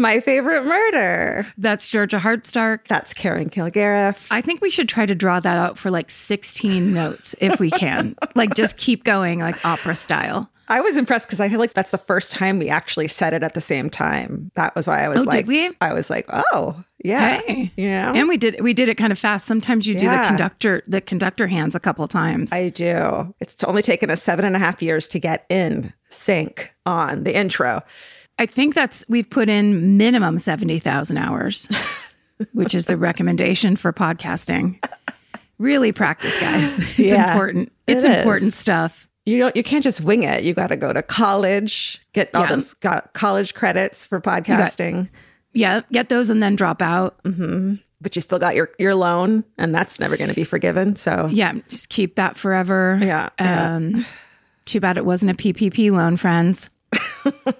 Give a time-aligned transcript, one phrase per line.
[0.00, 1.46] My favorite murder.
[1.58, 2.86] That's Georgia Hardstark.
[2.88, 4.26] That's Karen Kilgariff.
[4.30, 7.70] I think we should try to draw that out for like 16 notes if we
[7.70, 8.16] can.
[8.34, 10.50] like just keep going like opera style.
[10.68, 13.42] I was impressed because I feel like that's the first time we actually said it
[13.42, 14.52] at the same time.
[14.54, 15.72] That was why I was Oh, did like, we?
[15.80, 17.72] I was like, oh yeah, Hey.
[17.76, 19.46] you know, And we did we did it kind of fast.
[19.46, 20.22] Sometimes you do Yeah.
[20.22, 22.52] the conductor the conductor hands a couple times.
[22.52, 23.34] I do.
[23.40, 27.34] It's only taken us seven and a half years to get in sync on the
[27.34, 27.82] intro.
[28.40, 31.68] I think that's we've put in minimum 70,000 hours,
[32.54, 34.82] which is the recommendation for podcasting.
[35.58, 36.76] Really practice, guys.
[36.98, 37.70] It's Yeah, important.
[37.86, 38.16] It's is.
[38.16, 39.06] important stuff.
[39.26, 39.54] You don't.
[39.54, 40.42] You can't just wing it.
[40.42, 42.48] You got to go to college, get all Yeah.
[42.54, 45.10] those got college credits for podcasting,
[45.52, 47.20] Yeah, get those and then drop out.
[48.00, 50.96] but you still got your your loan, and that's never going to be forgiven.
[50.96, 52.98] So Yeah, just keep that forever.
[53.02, 53.74] Yeah, yeah.
[53.76, 54.06] Um,
[54.64, 56.70] too bad it wasn't a PPP loan, friends.
[57.24, 57.54] the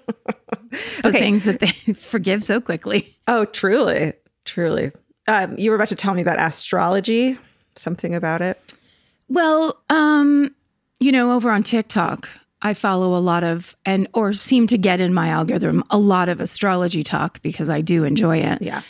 [1.05, 1.19] Okay.
[1.19, 3.17] things that they forgive so quickly.
[3.27, 4.13] Oh, truly,
[4.45, 4.91] truly.
[5.27, 7.37] Um, you were about to tell me about astrology,
[7.75, 8.73] something about it.
[9.29, 10.53] Well, um,
[10.99, 12.27] you know, over on TikTok,
[12.61, 16.29] I follow a lot of and or seem to get in my algorithm a lot
[16.29, 18.61] of astrology talk because I do enjoy it.
[18.61, 18.81] Yeah.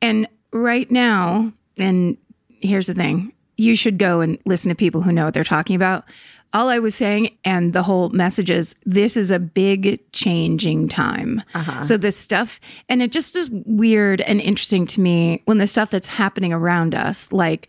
[0.00, 2.16] And right now, and
[2.60, 5.74] here's the thing you should go and listen to people who know what they're talking
[5.74, 6.04] about.
[6.54, 11.42] All I was saying, and the whole message is this is a big changing time.
[11.54, 11.82] Uh-huh.
[11.82, 15.90] So, this stuff, and it just is weird and interesting to me when the stuff
[15.90, 17.68] that's happening around us, like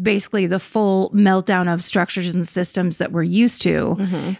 [0.00, 4.32] basically the full meltdown of structures and systems that we're used to, mm-hmm.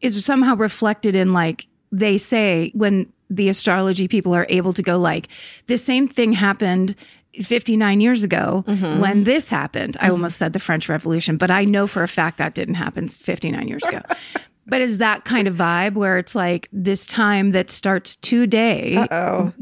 [0.00, 4.96] is somehow reflected in like they say when the astrology people are able to go
[4.96, 5.28] like
[5.66, 6.94] the same thing happened
[7.42, 9.96] 59 years ago when this happened.
[10.00, 13.08] I almost said the French Revolution, but I know for a fact that didn't happen
[13.08, 14.00] 59 years ago.
[14.66, 18.96] but is that kind of vibe where it's like this time that starts today,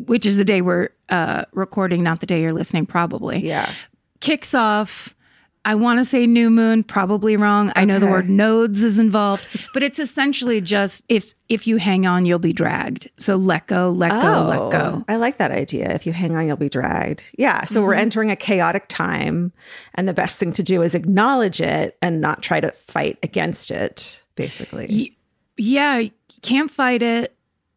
[0.06, 3.70] which is the day we're uh, recording, not the day you're listening, probably Yeah.
[4.20, 5.14] kicks off
[5.64, 7.72] I want to say new moon, probably wrong.
[7.76, 12.04] I know the word nodes is involved, but it's essentially just if if you hang
[12.04, 13.08] on, you'll be dragged.
[13.16, 15.04] So let go, let go, let go.
[15.06, 15.90] I like that idea.
[15.94, 17.30] If you hang on, you'll be dragged.
[17.38, 17.64] Yeah.
[17.64, 17.86] So Mm-hmm.
[17.86, 19.52] we're entering a chaotic time,
[19.94, 23.70] and the best thing to do is acknowledge it and not try to fight against
[23.70, 25.16] it, basically.
[25.56, 26.10] Yeah, you
[26.42, 27.36] can't fight it.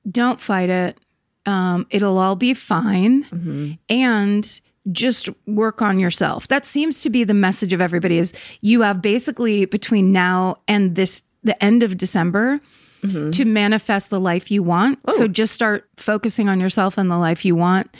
[0.10, 0.98] Don't fight it.
[1.46, 3.26] Um, it'll all be fine.
[3.26, 3.72] Mm-hmm.
[3.90, 6.48] And just work on yourself.
[6.50, 10.96] That seems to be the message of everybody is you have basically between now and
[10.96, 12.60] this the end of December
[13.04, 13.30] Mm-hmm.
[13.32, 14.98] to manifest the life you want.
[15.08, 15.16] Oh.
[15.16, 17.96] So just start focusing on yourself and the life you want.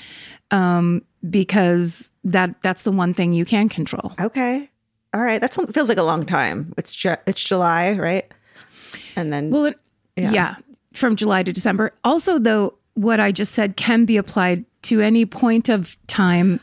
[0.50, 4.14] Um, because that that's the one thing you can control.
[4.20, 4.68] Okay.
[5.14, 5.40] All right.
[5.42, 6.74] That feels like a long time.
[6.78, 8.32] It's Ju- it's July, right?
[9.16, 9.80] And then Well, it,
[10.16, 10.32] Yeah.
[10.32, 10.56] yeah.
[10.94, 11.94] from July to December.
[12.04, 16.60] Also, though, what I just said can be applied to any point of time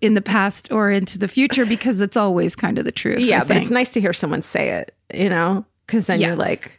[0.00, 3.20] in the past or into the future because it's always kind of the truth.
[3.20, 6.72] yeah, but it's nice to hear someone say it, you know, because then you're like,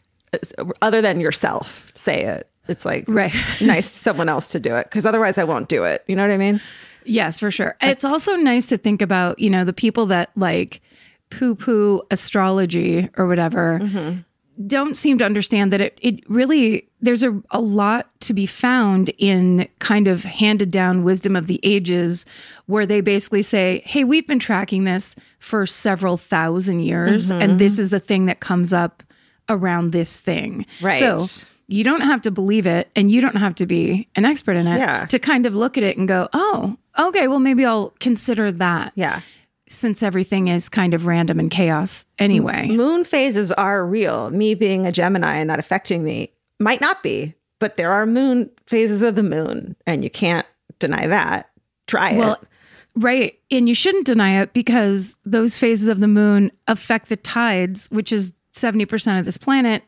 [0.81, 2.47] other than yourself, say it.
[2.67, 3.33] It's like Right.
[3.61, 6.03] nice someone else to do it because otherwise I won't do it.
[6.07, 6.61] You know what I mean?
[7.03, 7.75] Yes, for sure.
[7.81, 10.81] It's also nice to think about, you know, the people that like
[11.29, 14.19] poo poo astrology or whatever mm-hmm.
[14.67, 19.09] Don't seem to understand that it, it really, there's a, a lot to be found
[19.17, 22.25] in kind of handed down wisdom of the ages
[22.67, 27.41] where they basically say, hey, we've been tracking this for several thousand years, mm-hmm.
[27.41, 29.03] and this is a thing that comes up
[29.49, 30.65] around this thing.
[30.81, 30.99] Right.
[30.99, 31.25] So,
[31.71, 34.67] you don't have to believe it and you don't have to be an expert in
[34.67, 35.05] it Yeah.
[35.05, 38.91] to kind of look at it and go, oh, okay, well, maybe I'll consider that
[38.95, 39.21] Yeah.
[39.71, 42.67] Since everything is kind of random and chaos anyway.
[42.67, 44.29] Moon phases are real.
[44.31, 48.49] Me being a Gemini and that affecting me might not be, but there are moon
[48.67, 50.45] phases of the moon, and you can't
[50.79, 51.49] deny that.
[51.87, 52.47] Try Well, it.
[52.95, 53.39] right.
[53.49, 58.11] And you shouldn't deny it because those phases of the moon affect the tides, which
[58.11, 59.83] is 70% of this planet,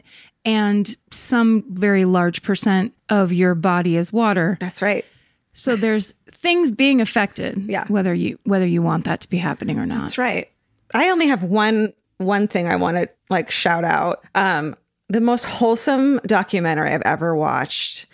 [0.46, 4.58] and some very large percent of your body is water.
[4.60, 5.06] That's right.
[5.54, 7.86] So there's things being affected, Yeah.
[7.88, 10.04] whether you whether you want that to be happening or not.
[10.04, 10.50] That's right.
[10.94, 14.24] I only have one one thing I want to like shout out.
[14.36, 14.76] Um,
[15.10, 18.08] the most wholesome documentary I've ever watched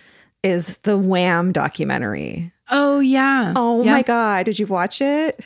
[0.44, 3.53] is the Wham documentary Oh yeah.
[3.56, 5.44] Oh my god, did you watch it?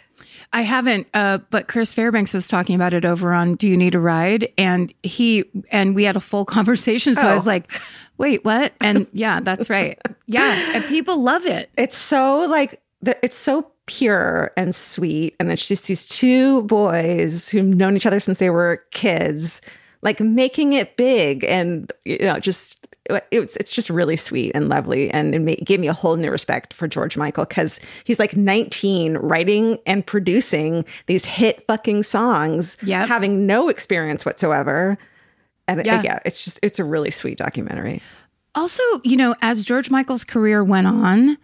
[0.51, 3.95] I haven't, uh, but Chris Fairbanks was talking about it over on Do You Need
[3.95, 4.49] a Ride?
[4.57, 7.15] And he and we had a full conversation.
[7.15, 7.51] So I was Oh.
[7.51, 7.71] like,
[8.17, 8.73] wait, what?
[8.81, 9.99] And yeah, that's right.
[10.25, 10.71] Yeah.
[10.75, 11.69] And people love it.
[11.77, 17.65] It's so like it's so pure and sweet, and it's just these two boys who've
[17.65, 19.59] known each other since they were kids,
[20.01, 22.87] like making it big, and you know, just
[23.31, 26.31] it's it's just really sweet and lovely, and it ma- gave me a whole new
[26.31, 32.77] respect for George Michael because he's like 19, writing and producing these hit fucking songs,
[32.83, 33.09] Yep.
[33.09, 34.97] having no experience whatsoever.
[35.67, 36.01] And it- Yeah.
[36.03, 38.01] yeah, it's just it's a really sweet documentary.
[38.55, 41.37] Also, you know, as George Michael's career went on,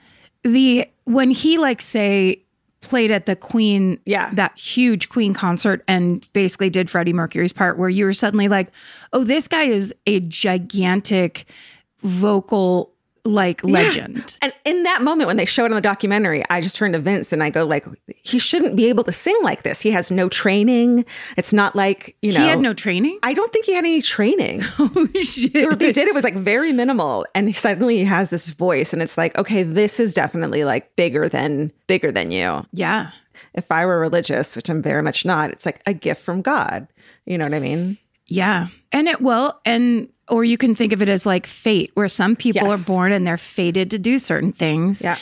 [0.44, 2.42] the when he like say
[2.82, 4.30] played at the Queen, Yeah.
[4.36, 8.70] that huge Queen concert and basically did Freddie Mercury's part where you were suddenly like,
[9.12, 11.46] oh, this guy is a gigantic
[12.04, 12.94] vocal
[13.26, 14.38] like legend.
[14.42, 17.00] And in that moment when they show it on the documentary, I just turned to
[17.00, 19.82] Vince and I go like, he shouldn't be able to sing like this.
[19.82, 21.06] He has no training.
[21.38, 23.20] It's not like, you know, He had no training.
[23.24, 24.62] I don't think he had any training.
[24.62, 25.56] Holy shit.
[25.56, 29.02] or they did it was like very minimal and suddenly he has this voice and
[29.02, 32.66] it's like, okay, this is definitely like bigger than bigger than you.
[32.74, 33.12] Yeah.
[33.54, 36.88] If I were religious, which I'm very much not, it's like a gift from God.
[37.26, 37.98] You know what I mean?
[38.30, 38.68] Yeah.
[38.92, 42.36] And it will and or you can think of it as like fate where some
[42.36, 42.80] people Yes.
[42.82, 45.02] are born and they're fated to do certain things.
[45.02, 45.18] Yeah.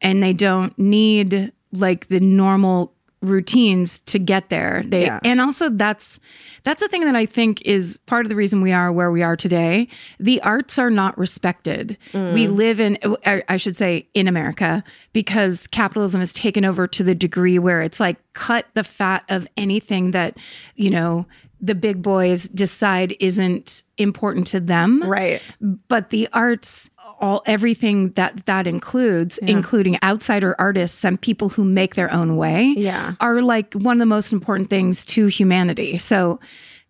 [0.00, 5.20] and they don't need like the normal routines to get there they Yeah.
[5.22, 6.18] and also that's
[6.64, 9.22] that's the thing that i think is part of the reason we are where we
[9.22, 9.86] are today
[10.18, 12.18] the arts are not respected we
[12.48, 12.56] mm.
[12.56, 14.82] live in i should say in america
[15.12, 19.46] because capitalism has taken over to the degree where it's like cut the fat of
[19.56, 20.36] anything that
[20.74, 21.24] you know
[21.62, 25.40] the big boys decide isn't important to them Right.
[25.88, 31.94] but the arts all everything that that includes including outsider artists and people who make
[31.94, 33.14] their own way Yeah.
[33.20, 36.40] are like one of the most important things to humanity so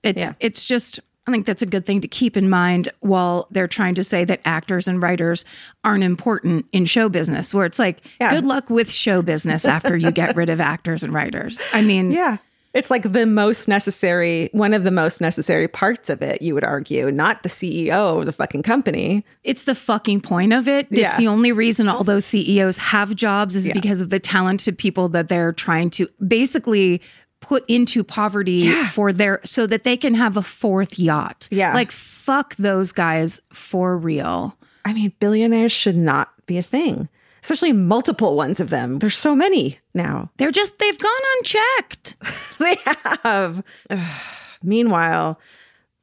[0.02, 0.32] it's Yeah.
[0.40, 3.94] it's just I think that's a good thing to keep in mind while they're trying
[3.96, 5.44] to say that actors and writers
[5.84, 8.30] aren't important in show business, where it's like, Yeah.
[8.30, 11.62] good luck with show business after you get rid of actors and writers.
[11.72, 12.38] I mean, Yeah.
[12.74, 16.64] It's like the most necessary, one of the most necessary parts of it, you would
[16.64, 19.24] argue, not the CEO of the fucking company.
[19.44, 20.86] it's the fucking point of it.
[20.90, 21.16] It's Yeah.
[21.18, 23.74] the only reason all those CEOs have jobs is Yeah.
[23.74, 27.02] because of the talented people that they're trying to basically
[27.40, 31.48] put into poverty for their so that they can have a fourth yacht.
[31.50, 31.74] Yeah.
[31.74, 34.56] Like fuck those guys for real.
[34.84, 37.08] I mean, billionaires should not be a thing,
[37.42, 38.98] especially multiple ones of them.
[38.98, 40.30] There's so many now.
[40.36, 42.16] They're just they've gone unchecked.
[42.58, 42.76] they
[43.24, 43.62] have.
[44.62, 45.38] Meanwhile,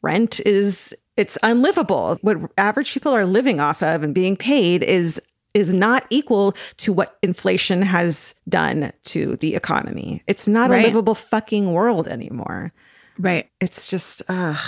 [0.02, 2.18] rent is it's unlivable.
[2.22, 5.22] What average people are living off of and being paid is
[5.54, 10.22] is not equal to what inflation has done to the economy.
[10.28, 10.84] It's not Right.
[10.84, 12.72] a livable fucking world anymore.
[13.18, 13.50] Right.
[13.60, 14.60] It's just ugh.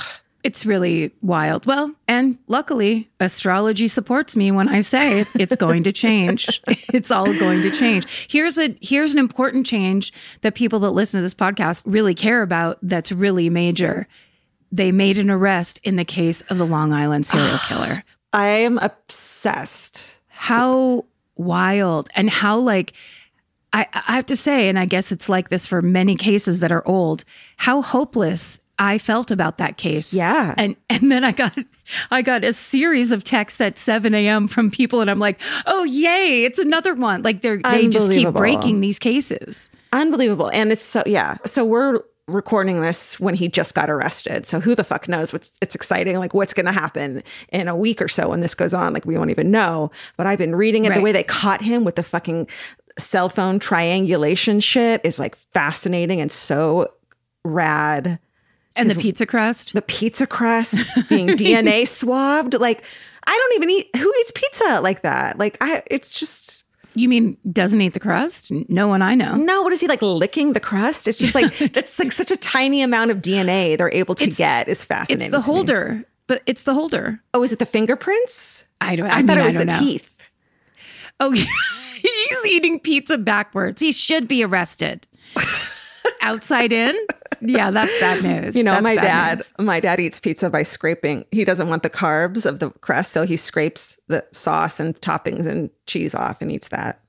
[0.44, 1.66] It's really wild.
[1.66, 6.62] Well, and luckily, astrology supports me when I say it's going to change.
[6.68, 8.28] it's all going to change.
[8.30, 10.12] Here's a here's an important change
[10.42, 14.08] that people that listen to this podcast really care about that's really major.
[14.72, 18.04] They made an arrest in the case of the Long Island serial killer.
[18.34, 20.18] I am obsessed.
[20.28, 21.06] How
[21.36, 22.94] wild and how like
[23.74, 26.72] I, I have to say, and I guess it's like this for many cases that
[26.72, 27.24] are old,
[27.58, 30.12] how hopeless I felt about that case.
[30.12, 30.56] Yeah.
[30.58, 31.56] And and then I got
[32.10, 34.48] I got a series of texts at 7 a.m.
[34.48, 37.22] from people, and I'm like, oh yay, it's another one.
[37.22, 39.70] Like they're they just keep breaking these cases.
[39.94, 40.50] Unbelievable.
[40.52, 41.38] And it's so yeah.
[41.46, 44.48] So we're recording this when he just got arrested.
[44.48, 47.76] So who the fuck knows what's it's exciting like what's going to happen in a
[47.76, 49.92] week or so when this goes on like we won't even know.
[50.18, 52.48] But I've been reading it the way they caught him with the fucking
[52.98, 56.92] cell phone triangulation shit is like fascinating and so
[57.46, 58.18] rad.
[58.76, 59.74] And the pizza crust.
[59.74, 60.76] The pizza crust
[61.10, 62.84] being DNA swabbed like
[63.26, 65.38] I don't even eat who eats pizza like that?
[65.38, 66.64] Like I it's just
[66.96, 68.52] You mean doesn't eat the crust?
[68.70, 69.36] No one I know.
[69.36, 71.08] No, what is he like licking the crust?
[71.08, 74.68] It's just like that's like such a tiny amount of DNA they're able to get
[74.68, 75.26] is fascinating.
[75.28, 75.56] It's the to me.
[75.56, 77.22] holder, but it's the holder.
[77.34, 78.66] Oh, is it the fingerprints?
[78.80, 79.08] I don't.
[79.08, 79.80] I, I, thought it was the know.
[79.80, 80.08] teeth.
[81.20, 83.80] Oh, he's eating pizza backwards.
[83.80, 85.06] He should be arrested.
[86.22, 86.96] Outside in?
[87.42, 88.56] Yeah, that's bad news.
[88.56, 89.52] You know, That's my dad, news.
[89.60, 91.26] my dad eats pizza by scraping.
[91.32, 95.48] He doesn't want the carbs of the crust, so he scrapes the sauce and toppings
[95.48, 97.00] and cheese off and eats that.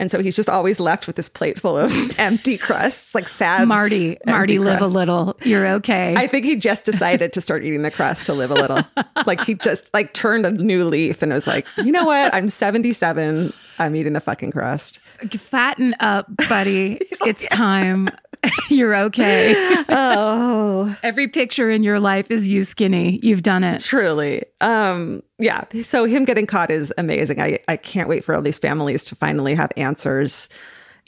[0.00, 3.68] And so he's just always left with this plate full of empty crusts, like sad.
[3.68, 5.36] Marty, Marty, live a little.
[5.42, 6.14] You're okay.
[6.16, 8.82] I think he just decided to start eating the crust to live a little.
[9.26, 12.32] like he just like turned a new leaf and was like, you know what?
[12.32, 13.52] I'm 77.
[13.78, 15.00] I'm eating the fucking crust.
[15.00, 16.94] Fatten up, buddy.
[17.26, 18.08] it's time.
[18.70, 19.54] You're okay.
[19.92, 23.18] Oh, Every picture in your life is you skinny.
[23.22, 23.82] You've done it.
[23.82, 24.44] truly.
[24.60, 25.64] Um, yeah.
[25.82, 27.40] So him getting caught is amazing.
[27.40, 30.48] I, I can't wait for all these families to finally have answers.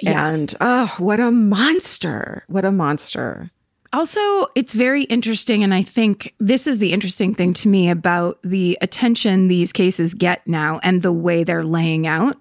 [0.00, 0.28] Yeah.
[0.28, 2.44] And oh, what a monster.
[2.48, 3.50] What a monster.
[3.92, 4.20] Also,
[4.54, 5.62] it's very interesting.
[5.62, 10.14] And I think this is the interesting thing to me about the attention these cases
[10.14, 12.36] get now and the way they're laying out.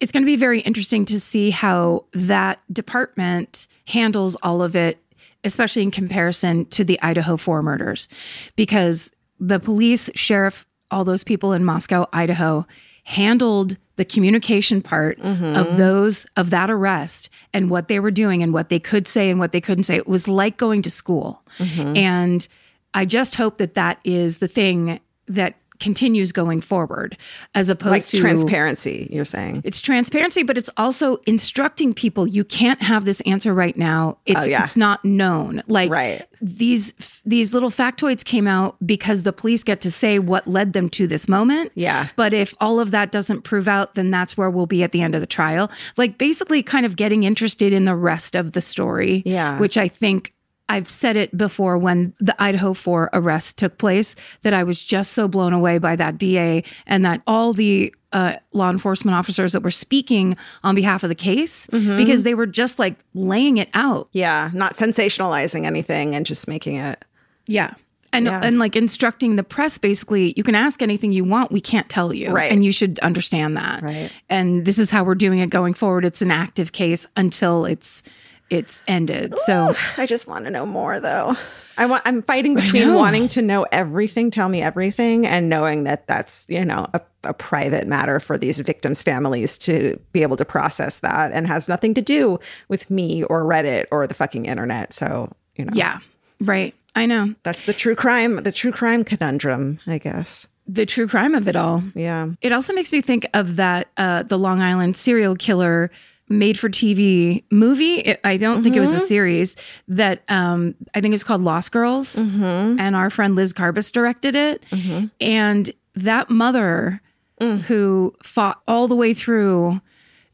[0.00, 4.98] It's going to be very interesting to see how that department handles all of it,
[5.44, 8.08] especially in comparison to the Idaho 4 murders.
[8.56, 9.10] Because
[9.40, 12.66] the police, sheriff, all those people in Moscow, Idaho,
[13.04, 15.56] handled the communication part mm-hmm.
[15.56, 19.30] of those of that arrest and what they were doing and what they could say
[19.30, 19.96] and what they couldn't say.
[19.96, 21.42] It was like going to school.
[21.58, 21.96] Mm-hmm.
[21.96, 22.48] And
[22.96, 24.98] i just hope that that is the thing
[25.28, 27.16] that continues going forward
[27.54, 29.62] as opposed Like to transparency, you're saying.
[29.64, 34.16] it's transparency, but it's also instructing people you can't have this answer right now.
[34.18, 34.64] Oh, it's, Oh, yeah.
[34.64, 35.62] it's not known.
[35.68, 36.26] Like Right.
[36.40, 36.92] these
[37.24, 41.06] these little factoids came out because the police get to say what led them to
[41.06, 41.72] this moment.
[41.74, 42.08] Yeah.
[42.16, 45.02] But if all of that doesn't prove out, then that's where we'll be at the
[45.02, 45.70] end of the trial.
[45.96, 49.22] Like basically kind of getting interested in the rest of the story.
[49.26, 49.58] Yeah.
[49.58, 50.32] Which I think
[50.68, 55.12] I've said it before when the Idaho 4 arrest took place that I was just
[55.12, 59.62] so blown away by that DA and that all the uh, law enforcement officers that
[59.62, 61.96] were speaking on behalf of the case Mm-hmm.
[61.96, 64.08] because they were just like laying it out.
[64.12, 64.50] Yeah.
[64.54, 67.04] Not sensationalizing anything and just making it.
[67.46, 67.74] Yeah.
[68.12, 68.40] And, Yeah.
[68.42, 71.52] and like instructing the press basically, you can ask anything you want.
[71.52, 72.30] We can't tell you.
[72.30, 72.50] Right.
[72.50, 73.82] And you should understand that.
[73.82, 74.10] Right.
[74.30, 76.04] And this is how we're doing it going forward.
[76.04, 78.02] It's an active case until it's
[78.50, 79.34] it's ended.
[79.44, 81.36] So I just want to know more though.
[81.78, 86.06] I want I'm fighting between wanting to know everything, tell me everything, and knowing that
[86.06, 90.44] that's, you know, a, a private matter for these victims' families to be able to
[90.44, 92.38] process that and has nothing to do
[92.68, 94.92] with me or Reddit or the fucking internet.
[94.92, 95.72] So, you know.
[95.74, 95.98] yeah.
[96.40, 96.74] Right.
[96.94, 97.34] I know.
[97.42, 100.46] That's the true crime, the true crime conundrum, I guess.
[100.66, 101.82] The true crime of it all.
[101.94, 102.30] Yeah.
[102.40, 105.90] It also makes me think of that uh, the Long Island serial killer
[106.28, 108.00] made for TV movie.
[108.00, 109.06] It, I don't think it was a mm-hmm.
[109.06, 109.56] series
[109.88, 112.78] that um, I think it's called Lost Girls, mm-hmm.
[112.78, 114.64] and our friend Liz Garbus directed it.
[114.70, 115.06] Mm-hmm.
[115.20, 117.00] And that mother
[117.40, 117.60] mm.
[117.62, 119.80] who fought all the way through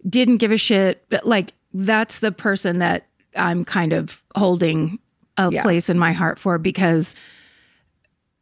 [0.09, 1.05] didn't give a shit.
[1.09, 3.07] But like that's the person that
[3.37, 4.99] I'm kind of holding
[5.39, 5.63] a Yeah.
[5.63, 7.15] place in my heart for because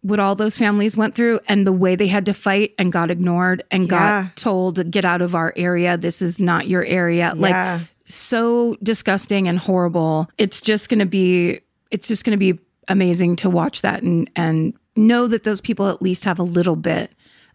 [0.02, 3.10] what all those families went through and the way they had to fight and got
[3.10, 4.22] ignored and Yeah.
[4.22, 7.40] got told get out of our area this is not your area Yeah.
[7.78, 12.58] like so disgusting and horrible it's just going to be it's just going to be
[12.88, 16.76] amazing to watch that and and know that those people at least have a little
[16.76, 17.12] bit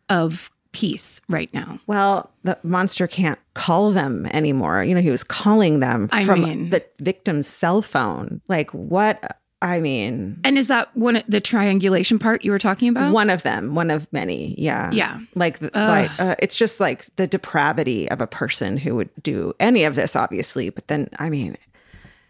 [0.09, 4.83] of peace right now Well, the monster can't call them anymore.
[4.83, 8.41] You know, he was calling them I from mean- the victim's cell phone.
[8.49, 9.39] Like, what?
[9.65, 13.41] I mean, and is that one the triangulation part you were talking about one of
[13.41, 14.53] them, one of many.
[14.59, 14.91] Yeah.
[14.91, 15.19] Yeah.
[15.33, 19.53] Like, the, like uh, it's just like the depravity of a person who would do
[19.59, 20.69] any of this, obviously.
[20.69, 21.57] But then, I mean,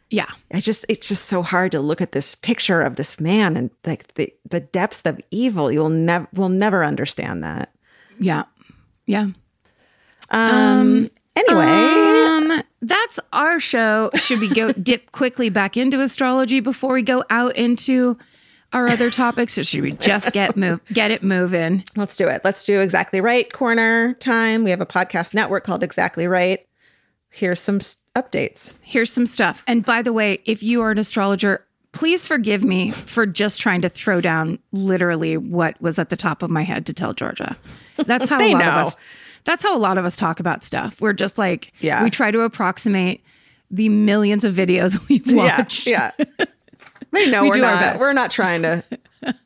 [0.10, 3.58] yeah I just, it's just so hard to look at this picture of this man
[3.58, 5.72] and like the, the depths of evil.
[5.72, 7.74] You'll never, will never understand that.
[8.20, 8.44] yeah
[9.08, 9.27] yeah
[10.30, 11.65] Um, anyway.
[11.65, 12.35] Um,
[12.88, 14.10] that's our show.
[14.15, 18.18] Should we go dip quickly back into astrology before we go out into
[18.74, 21.84] our other topics, or should we just get move get it moving?
[21.96, 22.42] Let's do it.
[22.44, 24.63] Let's do exactly right corner time.
[24.63, 26.65] We have a podcast network called Exactly Right.
[27.30, 27.80] Here's some
[28.15, 28.74] updates.
[28.82, 29.63] Here's some stuff.
[29.68, 33.82] And by the way, if you are an astrologer, please forgive me for just trying
[33.82, 37.58] to throw down literally what was at the top of my head to tell Georgia.
[37.98, 38.70] That's how a lot know.
[38.70, 38.98] of us.
[39.46, 41.00] That's how a lot of us talk about stuff.
[41.02, 42.04] We're just like, Yeah.
[42.04, 43.24] we try to approximate
[43.72, 45.88] the millions of videos we've watched.
[45.88, 46.46] Yeah, yeah.
[47.12, 47.80] They know We are not.
[47.80, 48.00] best.
[48.00, 48.84] We're not trying to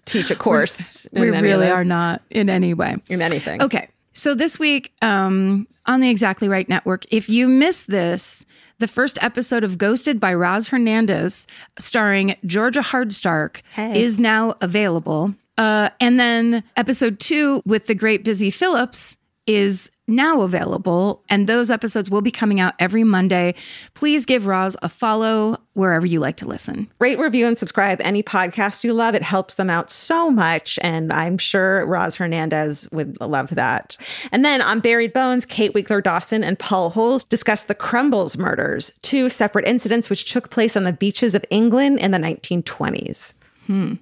[0.06, 1.06] teach a course.
[1.12, 2.98] we really are not in any way.
[3.10, 3.62] in anything.
[3.62, 3.88] Okay.
[4.14, 8.46] So this week um, on the Exactly Right Network, if you missed this,
[8.80, 14.02] the first episode of Ghosted by Roz Hernandez, starring Georgia Hardstark, Hey.
[14.02, 15.34] is now available.
[15.58, 19.18] Uh, and then episode two with the great Busy Phillips
[19.50, 23.56] is now available, and those episodes will be coming out every Monday.
[23.96, 26.88] Please give Roz a follow wherever you like to listen.
[27.00, 29.16] Rate, review, and subscribe any podcast you love.
[29.16, 30.78] It helps them out so much.
[30.84, 33.98] And I'm sure Roz Hernandez would love that.
[34.32, 38.92] And then on Buried Bones, Kate Winkler Dawson and Paul Holes discuss the Crumbles murders,
[39.02, 43.34] two separate incidents which took place on the beaches of England in the 1920s.
[43.70, 43.94] Hmm.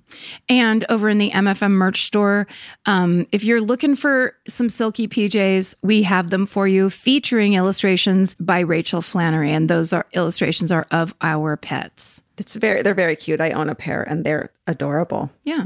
[0.47, 2.47] And over in the MFM merch store,
[2.85, 8.33] um, if you're looking for some silky PJs, we have them for you featuring illustrations
[8.35, 9.51] by Rachel Flannery.
[9.51, 12.21] And those are illustrations are of our pets.
[12.37, 13.41] It's very they're very cute.
[13.41, 15.29] I own a pair and they're adorable.
[15.43, 15.65] Yeah.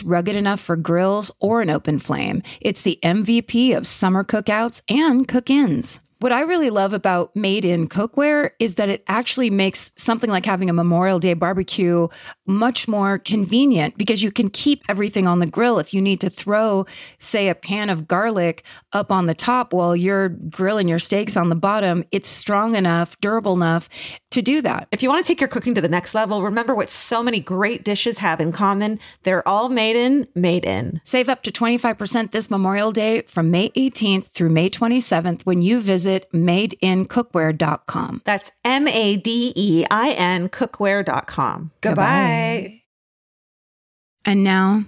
[0.00, 2.44] rugged enough for grills or an open flame.
[2.60, 5.98] It's the MVP of summer cookouts and cook ins.
[6.22, 10.46] What I really love about made in cookware is that it actually makes something like
[10.46, 12.06] having a Memorial Day barbecue
[12.46, 15.80] much more convenient because you can keep everything on the grill.
[15.80, 16.86] If you need to throw,
[17.18, 21.48] say, a pan of garlic up on the top while you're grilling your steaks on
[21.48, 23.88] the bottom, it's strong enough, durable enough
[24.30, 24.88] to do that.
[24.92, 27.40] If you want to take your cooking to the next level, remember what so many
[27.40, 28.98] great dishes have in common.
[29.22, 31.00] They're all made in, made in.
[31.04, 35.80] Save up to 25% this Memorial Day from May 18th through May 27th when you
[35.80, 38.22] visit madeincookware.com.
[38.24, 41.70] That's M A D E I N cookware.com.
[41.80, 42.82] Goodbye.
[44.24, 44.84] And now,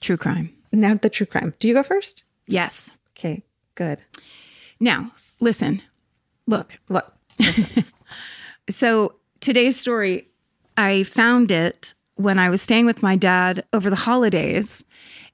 [0.00, 0.54] true crime.
[0.72, 1.54] Now, the true crime.
[1.58, 2.24] Do you go first?
[2.46, 2.90] Yes.
[3.16, 3.42] Okay,
[3.74, 3.98] good.
[4.80, 5.82] Now, listen.
[6.46, 6.78] Look.
[6.88, 7.12] Look.
[8.70, 10.28] so, today's story,
[10.76, 14.84] I found it when I was staying with my dad over the holidays.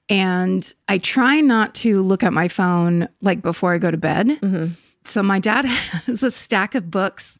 [0.09, 4.27] And I try not to look at my phone like before I go to bed.
[4.27, 4.73] Mm-hmm.
[5.05, 7.39] So my dad has a stack of books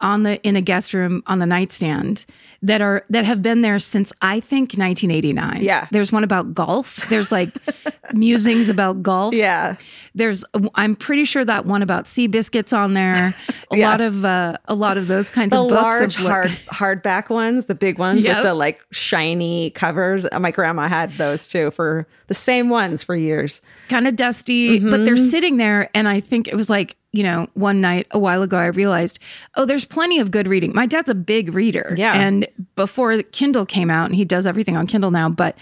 [0.00, 2.24] on the in a guest room on the nightstand
[2.62, 5.62] that are that have been there since I think 1989.
[5.62, 5.86] Yeah.
[5.92, 7.08] There's one about golf.
[7.08, 7.50] There's like
[8.12, 9.32] musings about golf.
[9.32, 9.76] Yeah.
[10.14, 10.44] There's
[10.74, 13.34] I'm pretty sure that one about sea biscuits on there.
[13.70, 13.86] A yes.
[13.86, 15.82] lot of uh, a lot of those kinds the of books.
[15.82, 18.38] large hard hardback ones, the big ones yep.
[18.38, 20.26] with the like shiny covers.
[20.38, 23.60] My grandma had those too for the same ones for years.
[23.90, 24.90] Kind of dusty, mm-hmm.
[24.90, 28.18] but they're sitting there and I think it was like you know, one night a
[28.18, 29.18] while ago, I realized,
[29.56, 30.72] oh, there's plenty of good reading.
[30.74, 31.94] My dad's a big reader.
[31.96, 32.12] Yeah.
[32.12, 35.56] And before Kindle came out, and he does everything on Kindle now, but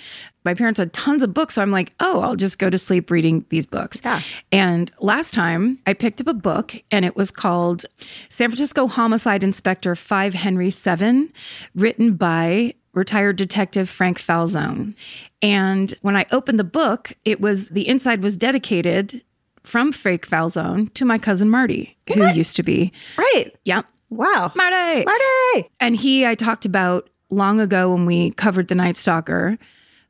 [0.45, 1.55] my parents had tons of books.
[1.55, 4.01] So I'm like, oh, I'll just go to sleep reading these books.
[4.05, 4.23] Yeah.
[4.51, 7.85] And last time I picked up a book and it was called
[8.29, 11.33] San Francisco Homicide Inspector 5 Henry 7,
[11.75, 14.95] written by retired detective Frank Falzone.
[15.43, 19.23] And when I opened the book, it was the inside was dedicated
[19.67, 22.37] from Frank Falzone to my cousin Marty, who what?
[22.37, 22.93] used to be.
[23.19, 23.53] Right.
[23.65, 23.87] Yep.
[24.11, 24.53] Wow.
[24.55, 25.05] Marty.
[25.05, 25.69] Marty.
[25.81, 29.59] And he, I talked about long ago when we covered the Night Stalker,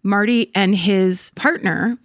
[0.02, 1.98] Marty and his partner,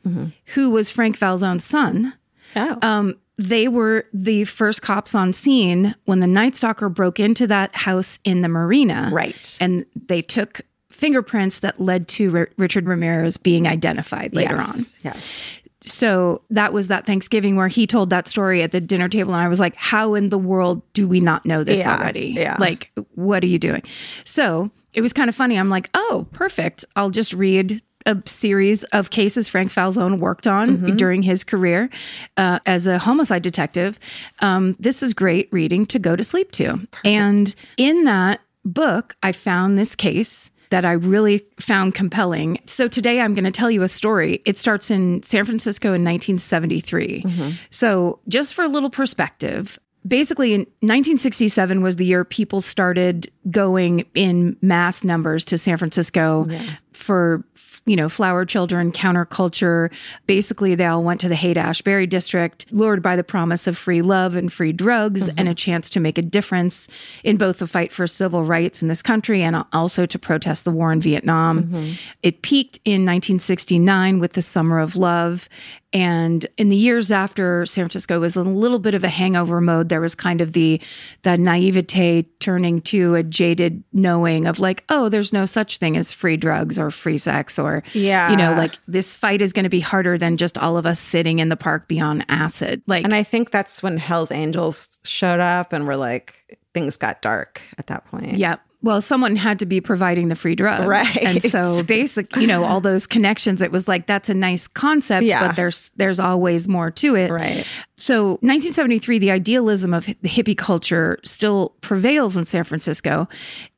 [0.45, 2.13] who was Frank Falzone's son,
[2.55, 2.77] Oh.
[2.81, 7.75] um, they were the first cops on scene when the Night Stalker broke into that
[7.75, 9.09] house in the marina.
[9.11, 9.57] right.
[9.59, 10.61] And they took
[10.91, 14.75] fingerprints that led to R- Richard Ramirez being identified later yes.
[14.77, 14.85] on.
[15.03, 15.39] Yes.
[15.83, 19.33] So that was that Thanksgiving where he told that story at the dinner table.
[19.33, 22.33] And I was like, how in the world do we not know this Yeah, already?
[22.37, 22.57] yeah.
[22.59, 23.81] Like, what are you doing?
[24.23, 25.57] So it was kind of funny.
[25.57, 26.85] I'm like, oh, perfect.
[26.95, 30.95] I'll just read a series of cases Frank Falzone worked on Mm-hmm.
[30.97, 31.89] during his career
[32.37, 33.99] uh, as a homicide detective.
[34.39, 36.79] Um, this is great reading to go to sleep to.
[37.05, 42.59] And in that book, I found this case that I really found compelling.
[42.65, 44.41] So today I'm going to tell you a story.
[44.45, 47.21] It starts in San Francisco in 1973.
[47.21, 47.49] Mm-hmm.
[47.69, 54.05] So just for a little perspective, basically in 1967 was the year people started going
[54.15, 56.47] in mass numbers to San Francisco
[56.93, 57.43] for
[57.85, 59.91] you know flower children counterculture.
[60.27, 64.01] Basically they all went to the Haight Ashbury district lured by the promise of free
[64.01, 65.39] love and free drugs mm-hmm.
[65.39, 66.87] and a chance to make a difference
[67.23, 70.71] in both the fight for civil rights in this country and also to protest the
[70.71, 71.63] war in Vietnam.
[71.63, 71.91] Mm-hmm.
[72.23, 75.49] It peaked in 1969 with the summer of love.
[75.93, 79.59] And in the years after San Francisco was in a little bit of a hangover
[79.59, 80.79] mode, there was kind of the
[81.23, 86.11] the naivete turning to a jaded knowing of like, oh, there's no such thing as
[86.11, 88.29] free drugs or free sex or Yeah.
[88.31, 90.99] you know, like this fight is going to be harder than just all of us
[90.99, 92.81] sitting in the park beyond acid.
[92.87, 97.21] Like And I think that's when Hell's Angels showed up and were like, things got
[97.21, 98.37] dark at that point.
[98.37, 98.55] Yeah.
[98.83, 100.87] Well, someone had to be providing the free drugs.
[100.87, 101.17] Right.
[101.17, 105.23] And so basic, you know, all those connections, it was like that's a nice concept,
[105.23, 105.45] Yeah.
[105.45, 107.29] but there's there's always more to it.
[107.29, 107.63] Right.
[107.97, 113.27] So 1973, the idealism of the hippie culture still prevails in San Francisco.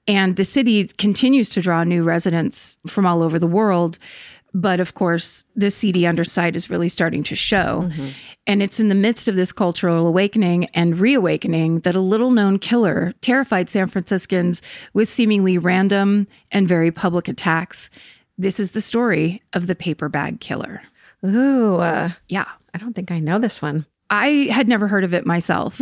[0.08, 3.98] And the city continues to draw new residents from all over the world.
[4.56, 7.90] But of course, the seedy underside is really starting to show.
[8.46, 12.60] And it's in the midst of this cultural awakening and reawakening that a little known
[12.60, 14.62] killer terrified San Franciscans
[14.94, 17.90] with seemingly random and very public attacks.
[18.38, 20.82] This is the story of the paper bag killer.
[21.26, 22.46] Ooh, uh, Yeah.
[22.76, 23.86] I don't think I know this one.
[24.10, 25.80] I had never heard of it myself.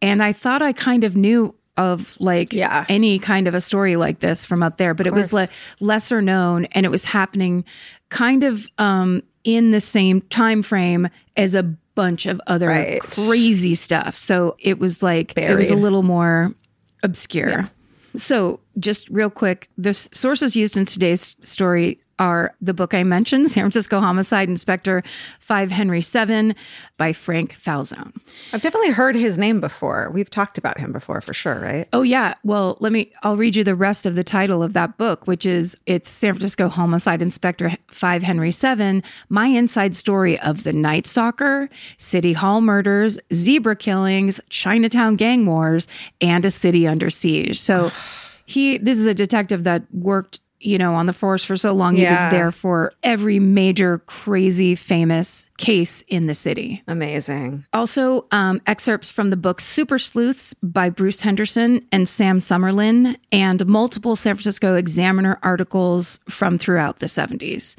[0.00, 2.84] And I thought I kind of knew of like Yeah.
[2.88, 5.48] any kind of a story like this from up there, but it was le-
[5.80, 7.64] lesser known and it was happening
[8.10, 13.00] kind of um, in the same time frame as a bunch of other Right.
[13.00, 14.14] crazy stuff.
[14.16, 16.54] So it was like it was a little more
[17.02, 17.70] obscure.
[18.14, 23.02] So, just real quick, the s- sources used in today's story are the book I
[23.02, 25.02] mentioned, San Francisco Homicide Inspector
[25.40, 26.54] 5 Henry 7
[26.96, 28.12] by Frank Falzone.
[28.52, 30.08] I've definitely heard his name before.
[30.14, 31.88] We've talked about him before for sure, right?
[31.92, 34.98] Oh yeah, well, let me I'll read you the rest of the title of that
[34.98, 40.62] book, which is it's San Francisco Homicide Inspector 5 Henry 7, My Inside Story of
[40.62, 45.88] the Night Stalker, City Hall Murders, Zebra Killings, Chinatown Gang Wars,
[46.20, 47.60] and a City Under Siege.
[47.60, 47.90] So
[48.46, 51.96] he this is a detective that worked you know on the force for so long
[51.96, 57.64] he was there for every major crazy famous case in the city Amazing.
[57.72, 63.66] also, um, excerpts from the book Super Sleuths by Bruce Henderson and Sam Summerlin, and
[63.66, 67.76] multiple San Francisco Examiner articles from throughout the 70s.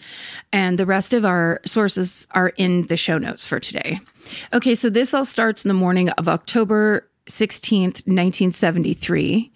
[0.52, 4.00] And the rest of our sources are in the show notes for today.
[4.54, 9.52] Okay, so this all starts in the morning of October 16th, 1973.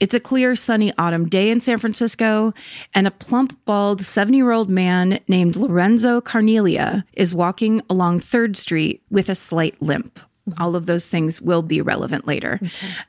[0.00, 2.52] It's a clear, sunny autumn day in San Francisco,
[2.94, 8.56] and a plump, bald 70 year old man named Lorenzo Carnelia is walking along 3rd
[8.56, 10.18] Street with a slight limp.
[10.48, 10.62] Mm-hmm.
[10.62, 12.60] All of those things will be relevant later.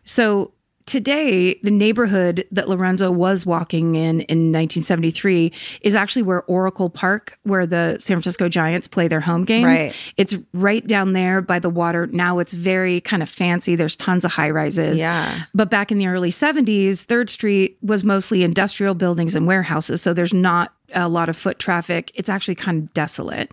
[0.04, 0.54] So,
[0.86, 7.38] Today, the neighborhood that Lorenzo was walking in in 1973 is actually where Oracle Park,
[7.44, 9.66] where the San Francisco Giants play their home games.
[9.66, 9.96] Right.
[10.18, 12.08] It's right down there by the water.
[12.08, 13.76] Now it's very kind of fancy.
[13.76, 15.00] There's tons of high rises.
[15.00, 15.44] Yeah.
[15.54, 20.02] But back in the early 70s, Third Street was mostly industrial buildings and warehouses.
[20.02, 22.12] So there's not a lot of foot traffic.
[22.14, 23.52] It's actually kind of desolate.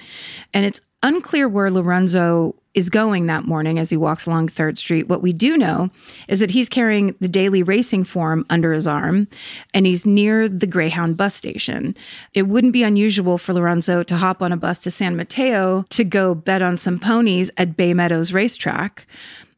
[0.52, 5.08] And it's unclear where Lorenzo is going that morning as he walks along Third Street.
[5.08, 5.90] What we do know
[6.28, 9.26] is that he's carrying the daily racing form under his arm
[9.74, 11.96] and he's near the Greyhound bus station.
[12.32, 16.04] It wouldn't be unusual for Lorenzo to hop on a bus to San Mateo to
[16.04, 19.06] go bet on some ponies at Bay Meadows Racetrack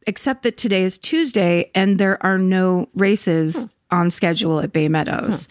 [0.07, 5.49] except that today is Tuesday and there are no races on schedule at Bay Meadows.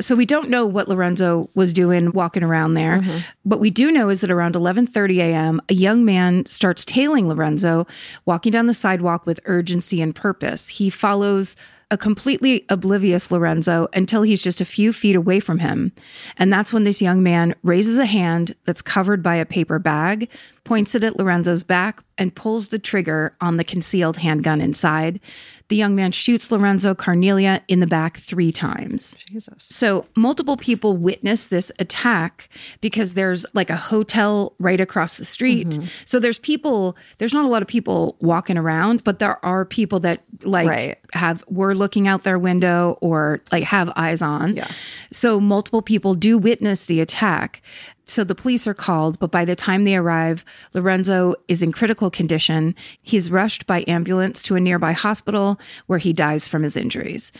[0.00, 3.00] So we don't know what Lorenzo was doing walking around there.
[3.44, 7.86] What we do know is that around 11:30 a.m., a young man starts tailing Lorenzo
[8.26, 10.68] walking down the sidewalk with urgency and purpose.
[10.68, 11.56] He follows
[11.90, 15.92] a completely oblivious Lorenzo until he's just a few feet away from him.
[16.38, 20.28] And that's when this young man raises a hand that's covered by a paper bag,
[20.64, 25.20] points it at Lorenzo's back, and pulls the trigger on the concealed handgun inside.
[25.68, 29.16] The young man shoots Lorenzo Carnelia in the back three times.
[29.26, 29.54] Jesus.
[29.58, 32.50] So, multiple people witness this attack
[32.82, 35.68] because there's like a hotel right across the street.
[35.68, 35.86] Mm-hmm.
[36.04, 40.00] So, there's people, there's not a lot of people walking around, but there are people
[40.00, 40.98] that like Right.
[41.14, 44.56] have, were looking out their window or like have eyes on.
[44.56, 44.68] Yeah.
[45.12, 47.62] So, multiple people do witness the attack.
[48.06, 52.10] So the police are called, but by the time they arrive, Lorenzo is in critical
[52.10, 52.74] condition.
[53.02, 57.32] He's rushed by ambulance to a nearby hospital where he dies from his injuries.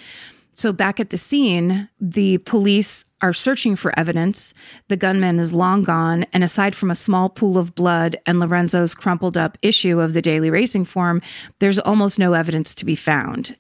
[0.57, 4.55] So, back at the scene, the police are searching for evidence.
[4.87, 8.95] The gunman is long gone, and aside from a small pool of blood and Lorenzo's
[8.95, 11.23] crumpled up issue of the daily racing form,
[11.59, 13.57] there's almost no evidence to be found.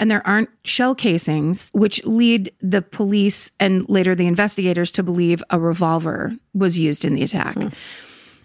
[0.00, 5.42] And there aren't shell casings, which lead the police and later the investigators to believe
[5.50, 7.54] a revolver was used in the attack.
[7.54, 7.68] Hmm.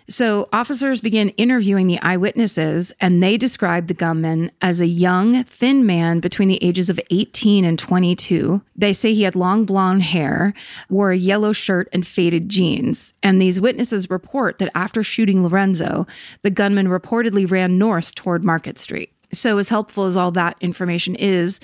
[0.08, 5.88] So officers begin interviewing the eyewitnesses, and they describe the gunman as a young, thin
[5.88, 8.62] man between the ages of 18 and 22.
[8.76, 10.54] They say he had long blonde hair,
[10.90, 13.14] wore a yellow shirt, and faded jeans.
[13.24, 16.06] And these witnesses report that after shooting Lorenzo,
[16.44, 19.12] the gunman reportedly ran north toward Market Street.
[19.36, 21.60] So, as helpful as all that information is,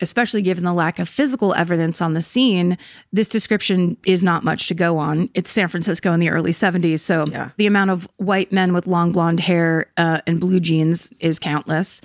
[0.00, 2.78] especially given the lack of physical evidence on the scene,
[3.12, 5.28] this description is not much to go on.
[5.34, 7.00] It's San Francisco in the early 70s.
[7.00, 7.50] So, Yeah.
[7.56, 12.00] the amount of white men with long blonde hair uh, and blue jeans is countless.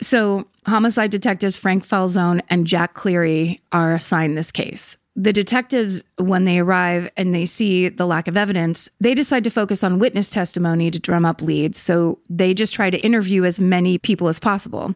[0.00, 4.96] So, homicide detectives Frank Falzone and Jack Cleary are assigned this case.
[5.16, 9.50] The detectives, when they arrive and they see the lack of evidence, they decide to
[9.50, 11.78] focus on witness testimony to drum up leads.
[11.78, 14.94] So they just try to interview as many people as possible.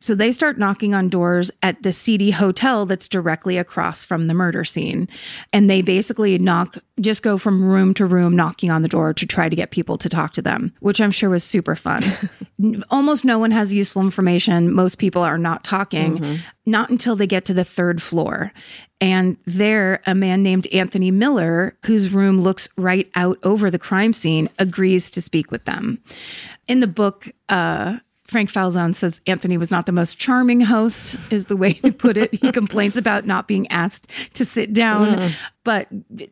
[0.00, 4.34] So they start knocking on doors at the seedy hotel that's directly across from the
[4.34, 5.08] murder scene.
[5.52, 9.26] And they basically knock, just go from room to room knocking on the door to
[9.26, 12.04] try to get people to talk to them, which I'm sure was super fun.
[12.90, 14.72] Almost no one has useful information.
[14.72, 16.36] Most people are not talking, mm-hmm.
[16.66, 18.52] not until they get to the third floor.
[19.00, 24.12] And there, a man named Anthony Miller, whose room looks right out over the crime
[24.12, 25.98] scene, agrees to speak with them.
[26.66, 31.46] In the book, uh, Frank Falzone says Anthony was not the most charming host, is
[31.46, 32.32] the way to put it.
[32.34, 35.32] He complains about not being asked to sit down,
[35.68, 35.86] but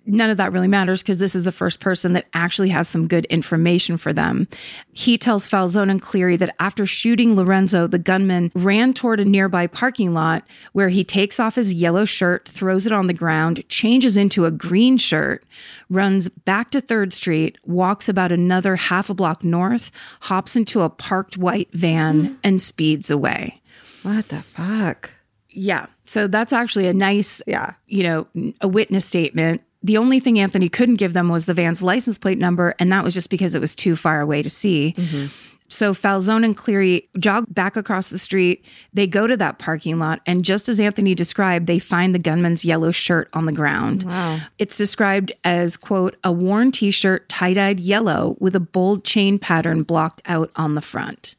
[0.06, 3.06] none of that really matters because this is the first person that actually has some
[3.06, 4.48] good information for them.
[4.94, 9.66] He tells Falzone and Cleary that after shooting Lorenzo, the gunman ran toward a nearby
[9.66, 14.16] parking lot where he takes off his yellow shirt, throws it on the ground, changes
[14.16, 15.44] into a green shirt,
[15.90, 20.88] runs back to 3rd Street, walks about another half a block north, hops into a
[20.88, 23.60] parked white van, and speeds away.
[24.02, 25.10] What the fuck?
[25.50, 25.88] Yeah.
[26.06, 27.74] So that's actually a nice, Yeah.
[27.86, 28.26] you know,
[28.60, 29.62] a witness statement.
[29.82, 33.04] The only thing Anthony couldn't give them was the van's license plate number, and that
[33.04, 34.94] was just because it was too far away to see.
[34.96, 35.26] Mm-hmm.
[35.68, 38.64] So Falzone and Cleary jog back across the street.
[38.94, 42.64] They go to that parking lot, and just as Anthony described, they find the gunman's
[42.64, 44.04] yellow shirt on the ground.
[44.04, 44.38] Wow.
[44.58, 49.38] It's described as, quote, a worn t shirt, tie dyed yellow with a bold chain
[49.40, 51.34] pattern blocked out on the front.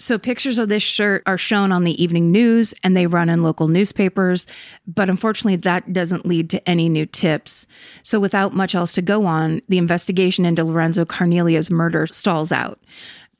[0.00, 3.42] So pictures of this shirt are shown on the evening news and they run in
[3.42, 4.46] local newspapers,
[4.86, 7.66] but unfortunately that doesn't lead to any new tips.
[8.02, 12.80] So without much else to go on, the investigation into Lorenzo Carnelia's murder stalls out.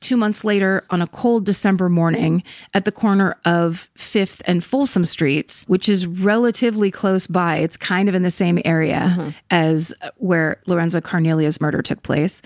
[0.01, 2.43] Two months later, on a cold December morning
[2.75, 8.07] at the corner of Fifth and Folsom Streets, which is relatively close by, it's kind
[8.07, 9.29] of in the same area mm-hmm.
[9.49, 12.43] as where Lorenzo Carnelia's murder took place.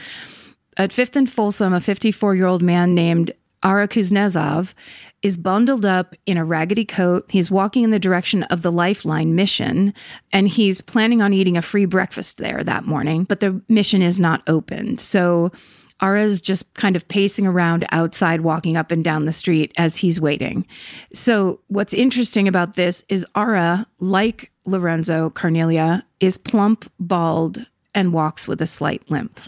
[0.77, 3.33] At Fifth and Folsom, a 54 year old man named
[3.65, 4.75] Ara Kuznetsov
[5.23, 7.25] is bundled up in a raggedy coat.
[7.29, 9.91] He's walking in the direction of the Lifeline mission,
[10.31, 14.19] and he's planning on eating a free breakfast there that morning, but the mission is
[14.19, 14.99] not open.
[14.99, 15.51] So
[15.99, 20.21] Ara's just kind of pacing around outside, walking up and down the street as he's
[20.21, 20.67] waiting.
[21.13, 28.47] So, what's interesting about this is Ara, like Lorenzo Carnelia, is plump, bald, and walks
[28.47, 29.39] with a slight limp.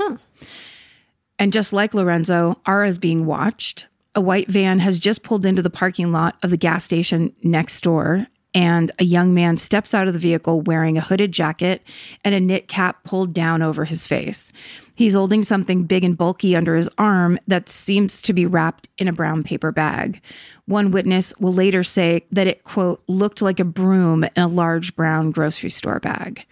[1.38, 3.86] And just like Lorenzo, Ara is being watched.
[4.18, 7.80] A white van has just pulled into the parking lot of the gas station next
[7.82, 8.26] door,
[8.56, 11.84] and a young man steps out of the vehicle wearing a hooded jacket
[12.26, 14.52] and a knit cap pulled down over his face.
[14.96, 19.08] He's holding something big and bulky under his arm that seems to be wrapped in
[19.08, 20.20] a brown paper bag.
[20.66, 24.96] One witness will later say that it, quote, looked like a broom in a large
[24.96, 26.44] brown grocery store bag.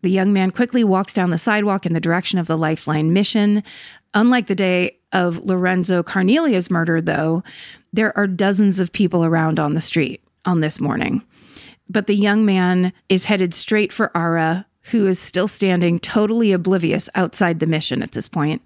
[0.00, 3.62] The young man quickly walks down the sidewalk in the direction of the Lifeline mission.
[4.14, 7.42] Unlike the day of Lorenzo Carnelia's murder, though,
[7.92, 10.20] there are dozens of people around on the street.
[10.44, 11.22] on this morning.
[11.88, 17.08] But the young man is headed straight for Ara, who is still standing totally oblivious
[17.14, 18.60] outside the mission at this point.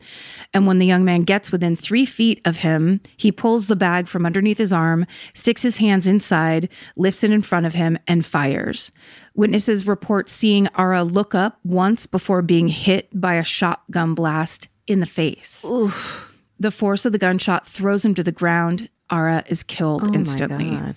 [0.52, 4.08] And when the young man gets within three feet of him, he pulls the bag
[4.08, 8.26] from underneath his arm, sticks his hands inside, lifts it in front of him, and
[8.26, 8.90] fires.
[9.36, 14.98] Witnesses report seeing Ara look up once before being hit by a shotgun blast in
[14.98, 15.64] the face.
[15.64, 16.27] Oof.
[16.60, 18.88] The force of the gunshot throws him to the ground.
[19.10, 20.94] Ara is killed Oh instantly.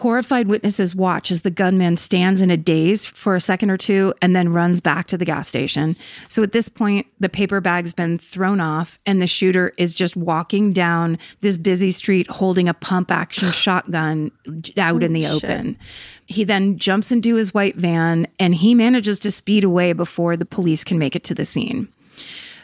[0.00, 4.14] Horrified witnesses watch as the gunman stands in a daze for a second or two
[4.22, 5.94] and then runs back to the gas station.
[6.28, 10.16] So at this point, the paper bag's been thrown off, and the shooter is just
[10.16, 14.30] walking down this busy street holding a pump action shotgun
[14.78, 15.44] out in the shit.
[15.44, 15.76] open.
[16.24, 20.46] He then jumps into his white van and he manages to speed away before the
[20.46, 21.88] police can make it to the scene.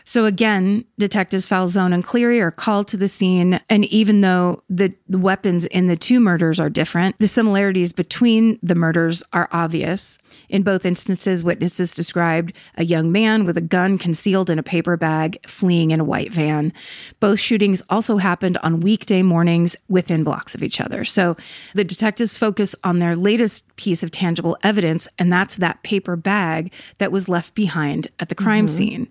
[0.06, 3.60] So again, detectives Falzone and Cleary are called to the scene.
[3.68, 8.76] And even though the weapons in the two murders are different, the similarities between the
[8.76, 10.18] murders are obvious.
[10.48, 14.96] In both instances, witnesses described a young man with a gun concealed in a paper
[14.96, 16.72] bag fleeing in a white van.
[17.18, 21.04] Both shootings also happened on weekday mornings within blocks of each other.
[21.04, 21.36] So
[21.74, 26.72] the detectives focus on their latest piece of tangible evidence, and that's that paper bag
[26.98, 28.76] that was left behind at the crime mm-hmm.
[28.76, 29.08] scene.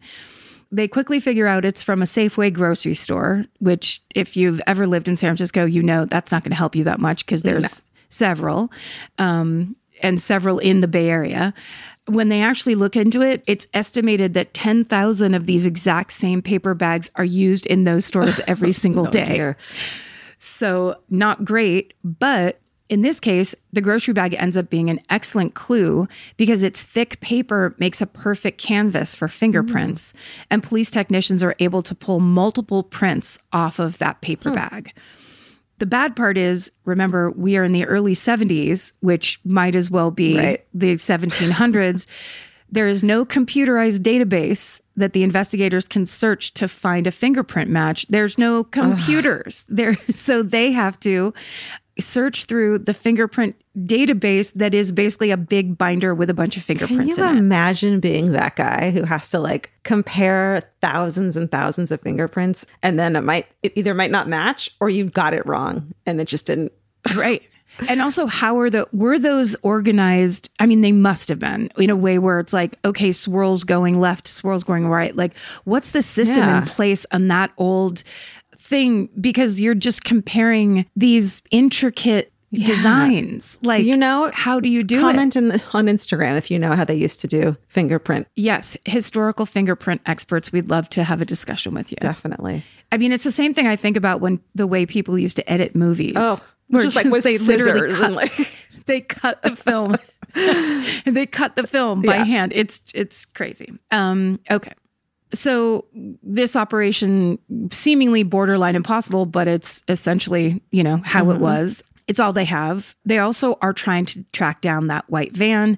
[0.76, 5.08] They quickly figure out it's from a Safeway grocery store, which, if you've ever lived
[5.08, 7.82] in San Francisco, you know that's not going to help you that much because there's
[8.10, 8.70] several
[9.18, 11.54] um, and several in the Bay Area.
[12.08, 16.74] When they actually look into it, it's estimated that 10,000 of these exact same paper
[16.74, 19.24] bags are used in those stores every single Oh, day.
[19.24, 19.58] dear.
[20.40, 25.56] So, not great, but in this case, the grocery bag ends up being an excellent
[25.56, 30.46] clue because its thick paper makes a perfect canvas for fingerprints, mm.
[30.52, 34.94] and police technicians are able to pull multiple prints off of that paper bag.
[35.80, 40.12] The bad part is, remember, we are in the early 70s, which might as well
[40.12, 40.66] be Right.
[40.74, 42.08] the 1700s.
[42.72, 48.08] There is no computerized database that the investigators can search to find a fingerprint match.
[48.08, 51.34] There's no computers there, so they have to
[52.00, 56.64] search through the fingerprint database that is basically a big binder with a bunch of
[56.64, 57.16] fingerprints.
[57.16, 57.40] Can you in it.
[57.40, 63.00] imagine being that guy who has to like compare thousands and thousands of fingerprints and
[63.00, 66.26] then it might it either might not match or you got it wrong and it
[66.28, 66.72] just didn't
[67.16, 67.42] right
[67.90, 71.90] and also how are the were those organized i mean they must have been in
[71.90, 76.02] a way where it's like okay swirls going left swirls going right like what's the
[76.02, 76.60] system Yeah.
[76.60, 78.04] in place on that old
[78.66, 83.58] thing because you're just comparing these intricate designs.
[83.62, 85.02] Like you know- how do you do it?
[85.02, 85.44] comment on
[85.88, 88.28] Instagram if you know how they used to do fingerprint.
[88.36, 90.52] yes historical fingerprint experts.
[90.52, 91.98] We'd love to have a discussion with you.
[92.00, 92.64] Definitely.
[92.92, 95.52] i mean it's the same thing i think about when the way people used to
[95.52, 96.14] edit movies.
[96.16, 98.52] Oh, Where just like it's with they literally cut and like
[98.86, 99.96] they cut the film.
[101.06, 102.26] They cut the film by Yeah.
[102.26, 102.52] hand.
[102.54, 103.72] It's it's crazy.
[103.92, 104.74] Um okay
[105.36, 105.86] so
[106.24, 107.38] this operation
[107.72, 111.44] seemingly borderline impossible but it's essentially you know how it mm-hmm.
[111.44, 112.96] was it's all they have.
[113.06, 115.78] They also are trying to track down that white van.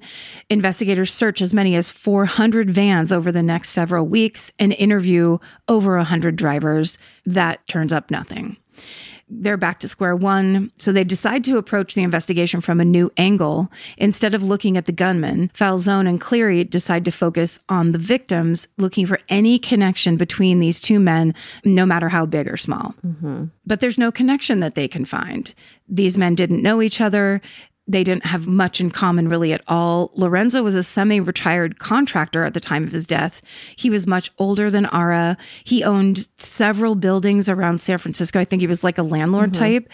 [0.49, 5.37] Investigators search as many as 400 vans over the next several weeks and interview
[5.69, 6.97] over 100 drivers.
[7.25, 8.57] That turns up nothing
[9.29, 10.71] they're back to square one.
[10.77, 13.69] So they decide to approach the investigation from a new angle.
[13.97, 18.67] Instead of looking at the gunman, Falzone and Cleary decide to focus on the victims,
[18.77, 21.35] looking for any connection between these two men,
[21.65, 22.95] no matter how big or small.
[23.05, 23.45] Mm-hmm.
[23.65, 25.53] But there's no connection that they can find.
[25.89, 27.41] These men didn't know each other.
[27.87, 30.11] They didn't have much in common really at all.
[30.15, 33.41] Lorenzo was a semi retired contractor at the time of his death.
[33.75, 35.37] He was much older than Ara.
[35.63, 38.39] He owned several buildings around San Francisco.
[38.39, 39.63] I think he was like a landlord mm-hmm.
[39.63, 39.89] type.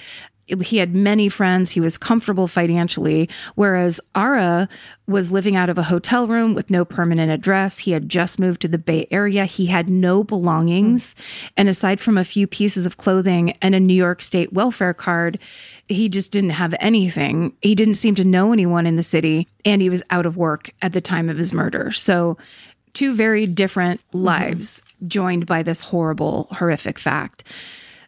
[0.62, 1.71] He had many friends.
[1.71, 4.67] He was comfortable financially, whereas Ara
[5.08, 7.77] was living out of a hotel room with no permanent address.
[7.77, 9.45] He had just moved to the Bay Area.
[9.45, 11.13] He had no belongings.
[11.13, 11.47] Hmm.
[11.58, 15.39] And aside from a few pieces of clothing and a New York State welfare card,
[15.87, 17.55] he just didn't have anything.
[17.61, 20.69] He didn't seem to know anyone in the city, and he was out of work
[20.81, 21.91] at the time of his murder.
[21.91, 22.37] So,
[22.93, 24.19] two very different mm-hmm.
[24.19, 27.43] lives joined by this horrible, horrific fact.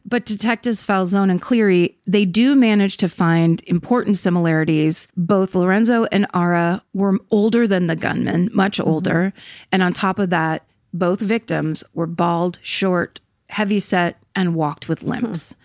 [0.08, 5.08] But detectives Falzone and Cleary, they do manage to find important similarities.
[5.18, 8.90] Both Lorenzo and Ara were older than the gunman, much mm-hmm.
[8.90, 9.34] older.
[9.72, 15.04] And on top of that, both victims were bald, short, heavy set, and walked with
[15.04, 15.52] limps.
[15.52, 15.60] Hmm.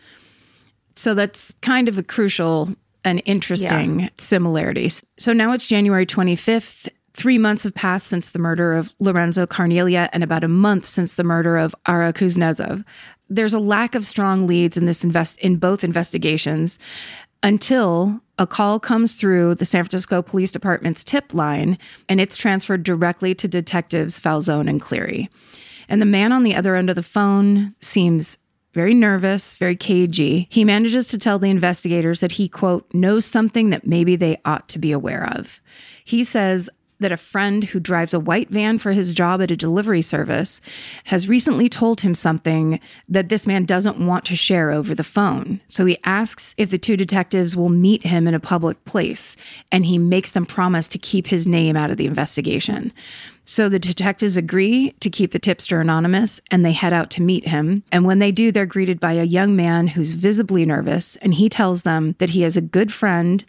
[1.01, 2.69] So that's kind of a crucial
[3.05, 5.03] and interesting similarities.
[5.19, 6.91] So now it's January 25th.
[7.15, 11.15] Three months have passed since the murder of Lorenzo Carnelia and about a month since
[11.15, 12.85] the murder of Ara Kuznetsov.
[13.31, 16.79] There's a lack of strong leads in this invest in both investigations.
[17.43, 21.79] until a call comes through the San Francisco Police Department's tip line
[22.11, 25.31] and it's transferred directly to detectives Falzone and Cleary.
[25.89, 28.37] And the man on the other end of the phone seems
[28.73, 30.47] very nervous, very cagey.
[30.51, 34.69] He manages to tell the investigators that he, quote, knows something that maybe they ought
[34.69, 35.61] to be aware of.
[36.05, 39.57] He says, that a friend who drives a white van for his job at a
[39.57, 40.61] delivery service
[41.05, 45.61] has recently told him something that this man doesn't want to share over the phone.
[45.67, 49.37] So he asks if the two detectives will meet him in a public place,
[49.73, 52.93] and he makes them promise to keep his name out of the investigation.
[53.45, 57.49] So the detectives agree to keep the tipster anonymous and they head out to meet
[57.49, 57.83] him.
[57.91, 61.17] And when they do, they're greeted by a young man who's visibly nervous.
[61.17, 63.45] And he tells them that he has a good friend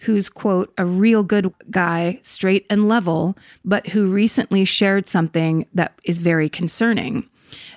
[0.00, 5.98] who's, quote, a real good guy, straight and level, but who recently shared something that
[6.04, 7.26] is very concerning.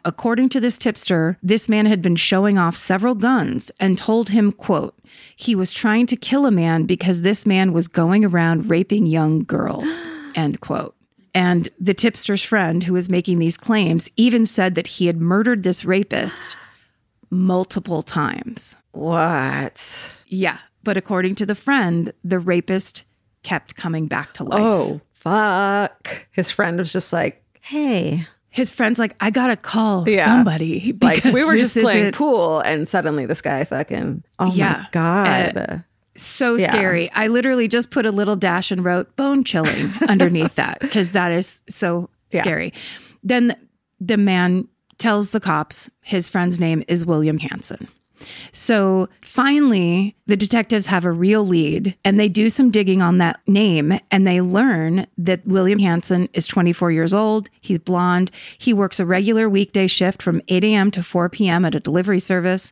[0.05, 4.51] According to this tipster, this man had been showing off several guns and told him,
[4.51, 4.95] quote,
[5.35, 9.43] he was trying to kill a man because this man was going around raping young
[9.43, 10.05] girls,
[10.35, 10.95] end quote.
[11.39, 15.63] And the tipster's friend who was making these claims even said that he had murdered
[15.63, 16.57] this rapist
[17.29, 18.75] multiple times.
[18.91, 20.11] What?
[20.27, 20.57] Yeah.
[20.83, 23.05] But according to the friend, the rapist
[23.43, 24.59] kept coming back to life.
[24.59, 26.27] Oh, fuck.
[26.31, 28.27] His friend was just like, hey.
[28.49, 30.25] His friend's like, I gotta call yeah.
[30.25, 30.93] somebody.
[31.01, 34.79] Like we were just playing pool and suddenly this guy fucking Oh yeah.
[34.81, 35.57] my God.
[35.57, 35.77] Uh,
[36.21, 36.67] so yeah.
[36.67, 37.11] scary.
[37.11, 41.31] I literally just put a little dash and wrote bone chilling underneath that because that
[41.31, 42.41] is so yeah.
[42.41, 42.73] scary.
[43.23, 43.55] Then
[43.99, 44.67] the man
[44.97, 47.87] tells the cops his friend's name is William Hanson.
[48.51, 53.39] So finally, the detectives have a real lead and they do some digging on that
[53.47, 57.49] name and they learn that William Hanson is 24 years old.
[57.61, 58.29] He's blonde.
[58.59, 60.91] He works a regular weekday shift from 8 a.m.
[60.91, 61.65] to 4 p.m.
[61.65, 62.71] at a delivery service.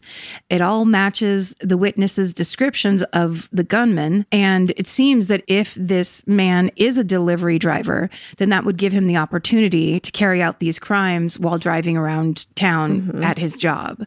[0.52, 4.28] It all matches the witnesses' descriptions of the gunman.
[4.32, 8.94] And it seems that if this man is a delivery driver, then that would give
[8.94, 13.24] him the opportunity to carry out these crimes while driving around town mm-hmm.
[13.24, 14.06] at his job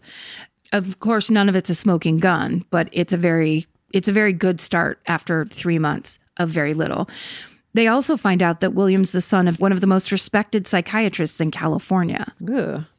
[0.72, 4.32] of course, none of it's a smoking gun, but it's a very it's a very
[4.32, 7.08] good start after three months of very little.
[7.72, 11.40] They also find out that William's the son of one of the most respected psychiatrists
[11.40, 12.32] in California.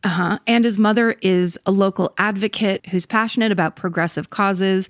[0.03, 0.39] Uh-huh.
[0.47, 4.87] And his mother is a local advocate who's passionate about progressive causes.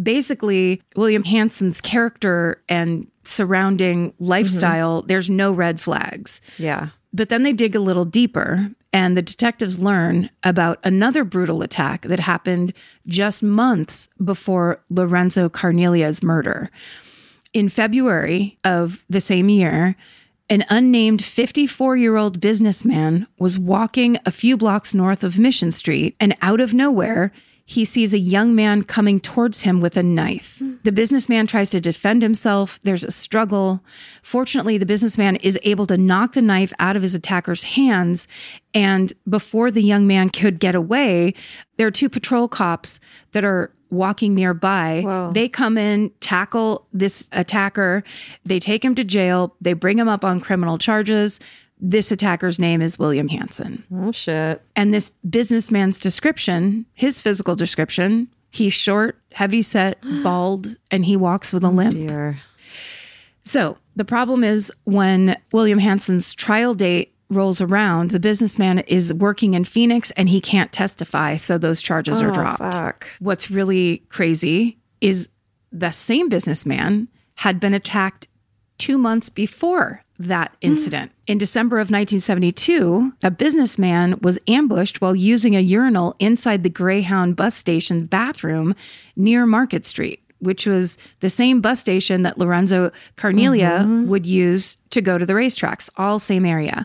[0.00, 5.08] Basically, William Hanson's character and surrounding lifestyle, mm-hmm.
[5.08, 6.40] there's no red flags.
[6.56, 6.90] Yeah.
[7.12, 12.02] But then they dig a little deeper, and the detectives learn about another brutal attack
[12.02, 12.72] that happened
[13.06, 16.70] just months before Lorenzo Carnelia's murder.
[17.52, 19.96] In February of the same year,
[20.50, 26.16] an unnamed 54 year old businessman was walking a few blocks north of Mission Street,
[26.18, 27.32] and out of nowhere,
[27.68, 30.58] he sees a young man coming towards him with a knife.
[30.58, 30.76] Hmm.
[30.84, 32.80] The businessman tries to defend himself.
[32.82, 33.84] There's a struggle.
[34.22, 38.26] Fortunately, the businessman is able to knock the knife out of his attacker's hands.
[38.72, 41.34] And before the young man could get away,
[41.76, 43.00] there are two patrol cops
[43.32, 45.02] that are walking nearby.
[45.04, 45.30] Whoa.
[45.32, 48.02] They come in, tackle this attacker.
[48.46, 49.54] They take him to jail.
[49.60, 51.38] They bring him up on criminal charges
[51.80, 53.84] this attacker's name is William Hanson.
[53.94, 54.62] Oh, shit.
[54.76, 61.52] And this businessman's description, his physical description, he's short, heavy set, bald, and he walks
[61.52, 61.94] with a oh, limp.
[61.94, 62.40] Oh, dear.
[63.44, 69.54] So the problem is when William Hanson's trial date rolls around, the businessman is working
[69.54, 71.36] in Phoenix and he can't testify.
[71.36, 72.58] So those charges oh, are dropped.
[72.58, 73.08] Fuck.
[73.20, 75.28] What's really crazy is
[75.72, 78.26] the same businessman had been attacked
[78.78, 81.12] two months before that incident.
[81.26, 87.36] In December of 1972, a businessman was ambushed while using a urinal inside the Greyhound
[87.36, 88.74] bus station bathroom
[89.16, 94.08] near Market Street, which was the same bus station that Lorenzo Carnelia mm-hmm.
[94.08, 96.84] would use to go to the racetracks, all same area,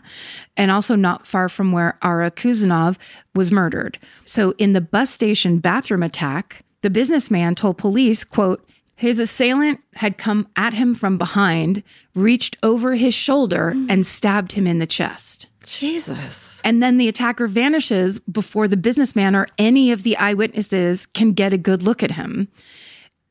[0.56, 2.98] and also not far from where Ara Kuzanov
[3.34, 3.98] was murdered.
[4.24, 8.64] So in the bus station bathroom attack, the businessman told police, quote,
[8.96, 11.82] his assailant had come at him from behind,
[12.14, 13.86] reached over his shoulder, mm.
[13.88, 15.46] and stabbed him in the chest.
[15.64, 16.60] Jesus.
[16.64, 21.52] And then the attacker vanishes before the businessman or any of the eyewitnesses can get
[21.52, 22.48] a good look at him.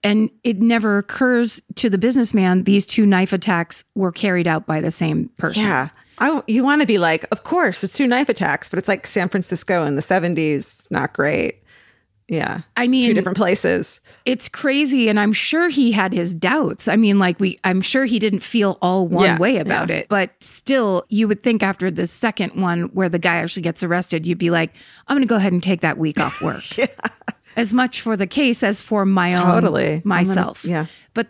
[0.03, 4.81] And it never occurs to the businessman these two knife attacks were carried out by
[4.81, 5.63] the same person.
[5.63, 5.89] Yeah.
[6.19, 9.07] I, you want to be like, of course, it's two knife attacks, but it's like
[9.07, 11.62] San Francisco in the 70s, not great.
[12.29, 12.61] Yeah.
[12.77, 13.99] I mean, two different places.
[14.25, 15.09] It's crazy.
[15.09, 16.87] And I'm sure he had his doubts.
[16.87, 19.97] I mean, like, we, I'm sure he didn't feel all one yeah, way about yeah.
[19.97, 20.07] it.
[20.09, 24.25] But still, you would think after the second one where the guy actually gets arrested,
[24.25, 24.73] you'd be like,
[25.07, 26.77] I'm going to go ahead and take that week off work.
[26.77, 26.87] yeah.
[27.55, 29.83] as much for the case as for my Totally.
[29.85, 30.65] own I'm gonna- myself.
[30.65, 30.85] yeah.
[31.13, 31.27] But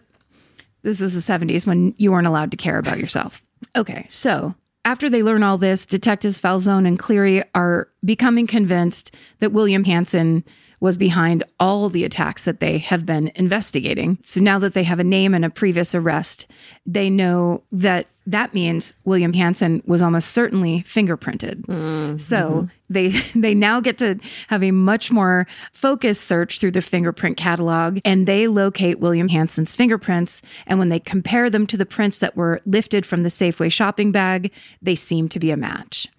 [0.84, 3.42] this was the 70s when you weren't allowed to care about yourself.
[3.76, 4.54] Okay, so
[4.86, 10.44] after they learn all this, detectives Falzone and Cleary are becoming convinced that William Hanson
[10.84, 14.18] was behind all the attacks that they have been investigating.
[14.22, 16.46] So now that they have a name and a previous arrest,
[16.86, 21.66] they know that that means William Hanson was almost certainly fingerprinted.
[21.68, 22.18] Mm-hmm.
[22.18, 24.20] So they they now get to
[24.50, 29.74] have a much more focused search through the fingerprint catalog and they locate William Hanson's
[29.74, 33.72] fingerprints and when they compare them to the prints that were lifted from the Safeway
[33.72, 36.10] shopping bag, they seem to be a match.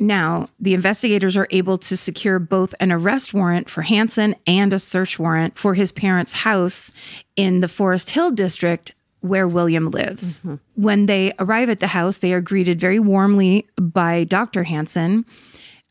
[0.00, 4.78] Now, the investigators are able to secure both an arrest warrant for Hanson and a
[4.78, 6.92] search warrant for his parents' house
[7.36, 10.40] in the Forest Hill district where William lives.
[10.40, 10.56] Mm-hmm.
[10.74, 14.64] When they arrive at the house, they are greeted very warmly by Dr.
[14.64, 15.24] Hanson,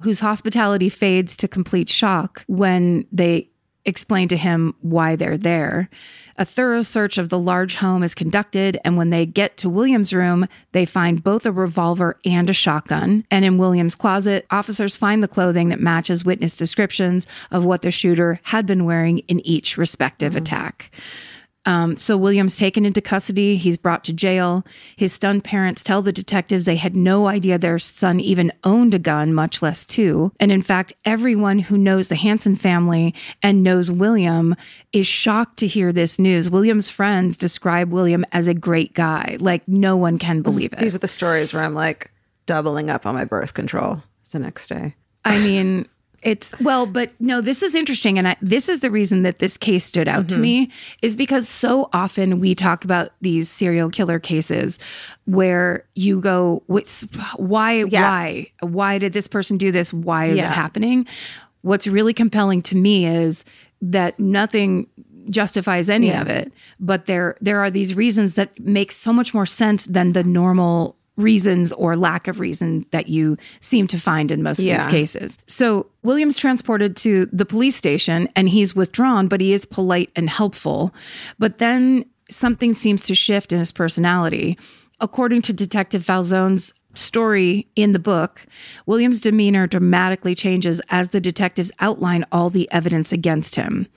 [0.01, 3.49] whose hospitality fades to complete shock when they
[3.85, 5.89] explain to him why they're there.
[6.37, 10.13] A thorough search of the large home is conducted, and when they get to William's
[10.13, 13.25] room, they find both a revolver and a shotgun.
[13.29, 17.91] And in William's closet, officers find the clothing that matches witness descriptions of what the
[17.91, 20.37] shooter had been wearing in each respective mm.
[20.37, 20.91] attack.
[21.65, 23.55] Um, so William's taken into custody.
[23.55, 24.65] He's brought to jail.
[24.95, 28.99] His stunned parents tell the detectives they had no idea their son even owned a
[28.99, 30.31] gun, much less two.
[30.39, 34.55] And in fact, everyone who knows the Hanson family and knows William
[34.91, 36.49] is shocked to hear this news.
[36.51, 39.37] William's friends describe William as a great guy.
[39.39, 40.79] Like no one can believe it.
[40.79, 42.11] These are the stories where I'm like
[42.45, 44.95] doubling up on my birth control the next day.
[45.25, 45.87] I mean,
[46.23, 48.17] it's well, but no, this is interesting.
[48.17, 50.41] And I, this is the reason that this case stood out to mm-hmm.
[50.41, 50.71] me
[51.01, 54.79] is because so often we talk about these serial killer cases
[55.25, 57.01] where you go, what's,
[57.37, 59.93] why, why, why did this person do this?
[59.93, 60.49] Why is Yeah.
[60.49, 61.05] it happening?
[61.61, 63.45] What's really compelling to me is
[63.81, 64.87] that nothing
[65.29, 66.51] justifies any of it
[66.81, 70.97] but there there are these reasons that make so much more sense than the normal
[71.15, 75.37] reasons or lack of reason that you seem to find in most of these cases.
[75.47, 80.29] So William's transported to the police station and he's withdrawn, but he is polite and
[80.29, 80.93] helpful.
[81.37, 84.57] But then something seems to shift in his personality.
[84.99, 88.45] According to Detective Falzone's story in the book,
[88.85, 93.87] William's demeanor dramatically changes as the detectives outline all the evidence against him.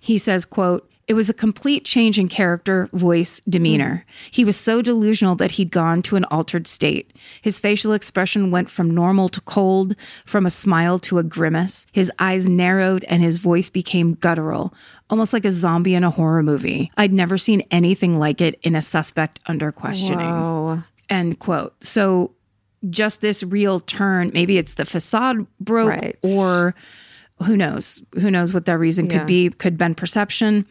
[0.00, 4.02] He says, quote, it was a complete change in character, voice, demeanor.
[4.30, 7.12] He was so delusional that he'd gone to an altered state.
[7.42, 9.94] His facial expression went from normal to cold,
[10.24, 11.86] from a smile to a grimace.
[11.92, 14.72] His eyes narrowed and his voice became guttural,
[15.10, 16.90] almost like a zombie in a horror movie.
[16.96, 22.32] I'd never seen anything like it in a suspect under questioning Oh, end quote so
[22.88, 26.16] just this real turn maybe it's the facade broke Right.
[26.22, 26.74] or
[27.42, 28.02] who knows?
[28.14, 29.18] Who knows what that reason Yeah.
[29.18, 30.66] could be could been perception.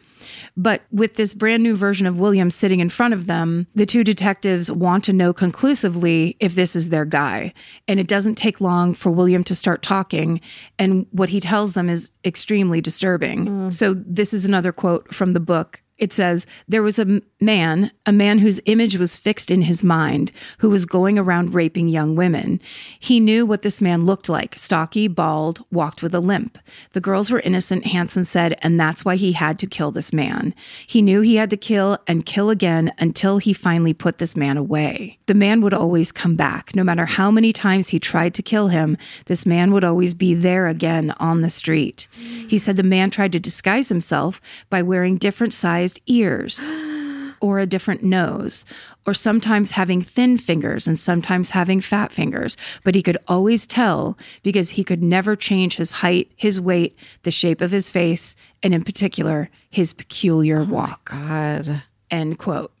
[0.56, 4.04] But with this brand new version of william sitting in front of them the two
[4.04, 7.52] detectives want to know conclusively if this is their guy.
[7.88, 10.40] And it doesn't take long for william to start talking.
[10.78, 13.46] And what he tells them is extremely disturbing.
[13.46, 13.72] Mm.
[13.72, 18.12] So this is another quote from the book it says there was a man, a
[18.12, 22.60] man whose image was fixed in his mind, who was going around raping young women.
[22.98, 26.58] He knew what this man looked like stocky, bald, walked with a limp.
[26.90, 30.56] The girls were innocent, Hanson said, and that's why he had to kill this man.
[30.88, 34.56] He knew he had to kill and kill again until he finally put this man
[34.56, 35.20] away.
[35.26, 36.74] The man would always come back.
[36.74, 38.96] No matter how many times he tried to kill him,
[39.26, 42.08] this man would always be there again on the street.
[42.48, 46.60] He said the man tried to disguise himself by wearing different sized ears
[47.40, 48.64] or a different nose,
[49.06, 52.56] or sometimes having thin fingers and sometimes having fat fingers.
[52.84, 57.30] But he could always tell because he could never change his height, his weight, the
[57.30, 61.10] shape of his face, and in particular, his peculiar oh walk.
[61.10, 61.82] God.
[62.10, 62.72] End quote.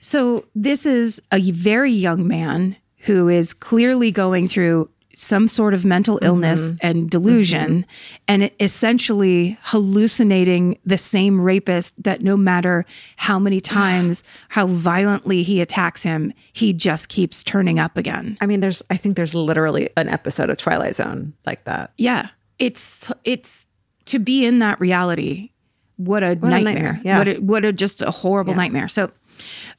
[0.00, 4.88] So, this is a very young man who is clearly going through
[5.18, 6.26] some sort of mental mm-hmm.
[6.26, 7.90] illness and delusion mm-hmm.
[8.28, 12.84] and essentially hallucinating the same rapist that no matter
[13.16, 18.36] how many times, how violently he attacks him, he just keeps turning up again.
[18.42, 21.92] I mean, there's, I think there's literally an episode of Twilight Zone like that.
[21.96, 22.28] Yeah.
[22.58, 23.66] It's, it's
[24.06, 25.50] to be in that reality.
[25.96, 26.60] What a a nightmare.
[26.60, 27.18] nightmare, yeah.
[27.18, 28.88] What a, what a just a horrible nightmare.
[28.88, 29.10] So,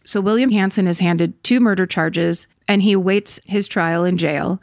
[0.03, 4.59] so William Hanson is handed two murder charges and he awaits his trial in jail.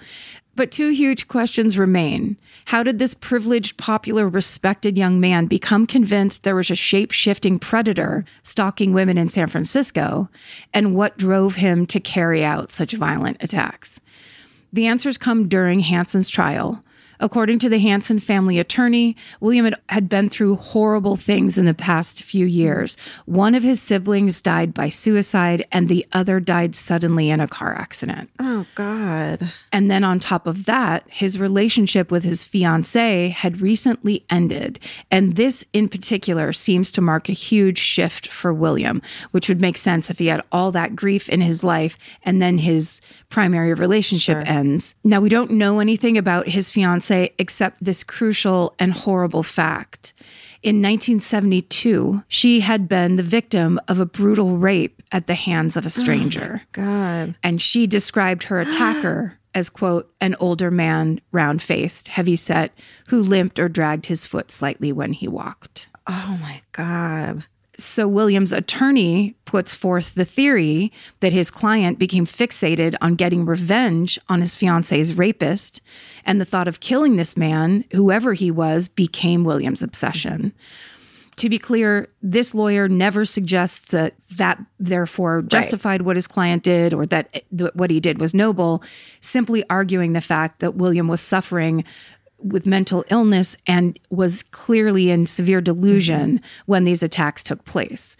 [0.56, 2.36] But two huge questions remain.
[2.66, 7.58] How did this privileged, popular, respected young man become convinced there was a shape shifting
[7.58, 10.28] predator stalking women in San Francisco?
[10.72, 14.00] And what drove him to carry out such violent attacks?
[14.72, 16.82] The answers come during Hanson's trial,
[17.20, 22.22] According to the Hanson family attorney, William had been through horrible things in the past
[22.22, 22.96] few years.
[23.26, 27.74] One of his siblings died by suicide, and the other died suddenly in a car
[27.74, 28.30] accident.
[28.38, 29.52] Oh, God.
[29.74, 34.78] And then on top of that, his relationship with his fiancee had recently ended.
[35.10, 39.02] And this in particular seems to mark a huge shift for William,
[39.32, 42.56] which would make sense if he had all that grief in his life and then
[42.58, 43.00] his
[43.30, 44.46] primary relationship Sure.
[44.46, 44.94] ends.
[45.02, 50.12] Now, we don't know anything about his fiancee except this crucial and horrible fact.
[50.62, 55.82] In 1972, she had been the victim of a brutal rape at the hands of
[55.84, 57.34] a oh stranger God.
[57.42, 62.72] and she described her attacker as quote an older man round faced heavy set
[63.08, 67.44] who limped or dragged his foot slightly when he walked Oh, my God.
[67.78, 74.18] so william's attorney puts forth the theory that his client became fixated on getting revenge
[74.28, 75.80] on his fiance's rapist
[76.24, 80.52] and the thought of killing this man whoever he was became william's obsession
[81.36, 86.94] to be clear, this lawyer never suggests that that therefore justified what his client did
[86.94, 88.82] or that it- what he did was noble,
[89.20, 91.84] simply arguing the fact that William was suffering
[92.38, 96.44] with mental illness and was clearly in severe delusion mm-hmm.
[96.66, 98.16] when these attacks took place.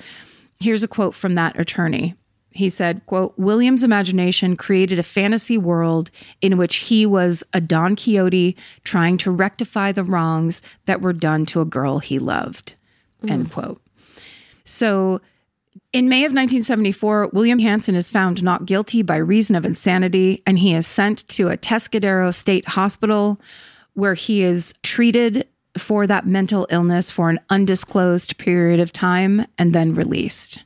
[0.61, 2.15] Here's a quote from that attorney.
[2.51, 7.97] He said, quote, William's imagination created a fantasy world in which he was a Don
[7.97, 12.77] Quixote trying to rectify the wrongs that were done to a girl he loved.
[13.29, 13.61] End mm-hmm.
[13.61, 13.81] quote.
[14.64, 15.20] So
[15.93, 20.59] in May of 1974, William Hanson is found not guilty by reason of insanity, and
[20.59, 23.41] he is sent to Atascadero State Hospital
[23.95, 25.47] where he is treated
[25.79, 30.61] for that mental illness for an undisclosed period of time and then released.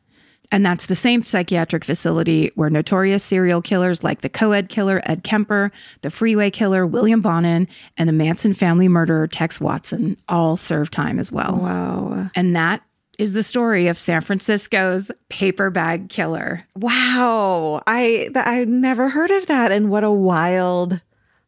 [0.50, 5.22] And that's the same psychiatric facility where notorious serial killers like the co-ed killer Ed
[5.22, 5.70] Kemper,
[6.00, 7.68] the freeway killer William Bonin,
[7.98, 11.58] and the Manson family murderer Tex Watson all serve time as well.
[11.60, 12.30] Wow.
[12.34, 12.82] And that
[13.18, 16.64] is the story of San Francisco's paper bag killer.
[16.76, 17.82] Wow.
[17.86, 21.00] I I never heard of that and what a wild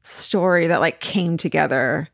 [0.02, 2.08] story that like came together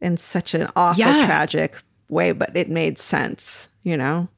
[0.00, 1.24] in such an awful Yeah.
[1.26, 1.76] tragic
[2.08, 4.28] way but it made sense, you know.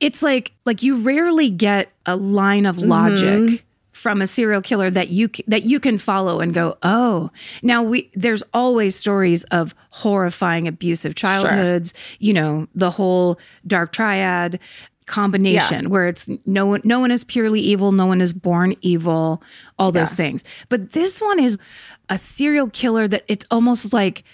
[0.00, 2.88] It's like like you rarely get a line of mm-hmm.
[2.88, 7.30] logic from a serial killer that you that you can follow and go, "Oh."
[7.62, 14.58] Now we there's always stories of horrifying abusive childhoods, you know, the whole dark triad
[15.06, 19.42] combination where it's no one no one is purely evil, no one is born evil,
[19.78, 20.44] all those things.
[20.68, 21.58] But this one is
[22.08, 24.24] a serial killer that it's almost like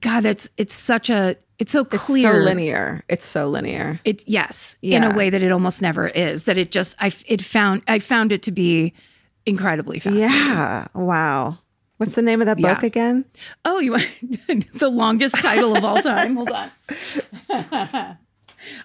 [0.00, 2.30] God, that's it's such a it's so clear.
[2.30, 3.04] It's so linear.
[3.08, 4.00] It's so linear.
[4.04, 6.44] It's yes, in a way that it almost never is.
[6.44, 8.92] That it just I it found I found it to be
[9.46, 10.30] incredibly fascinating.
[10.30, 10.88] Yeah.
[10.94, 11.58] Wow.
[11.98, 12.86] What's the name of that book Yeah.
[12.86, 13.24] again?
[13.66, 13.96] Oh, you
[14.74, 16.34] the longest title of all time?
[16.36, 16.70] Hold on.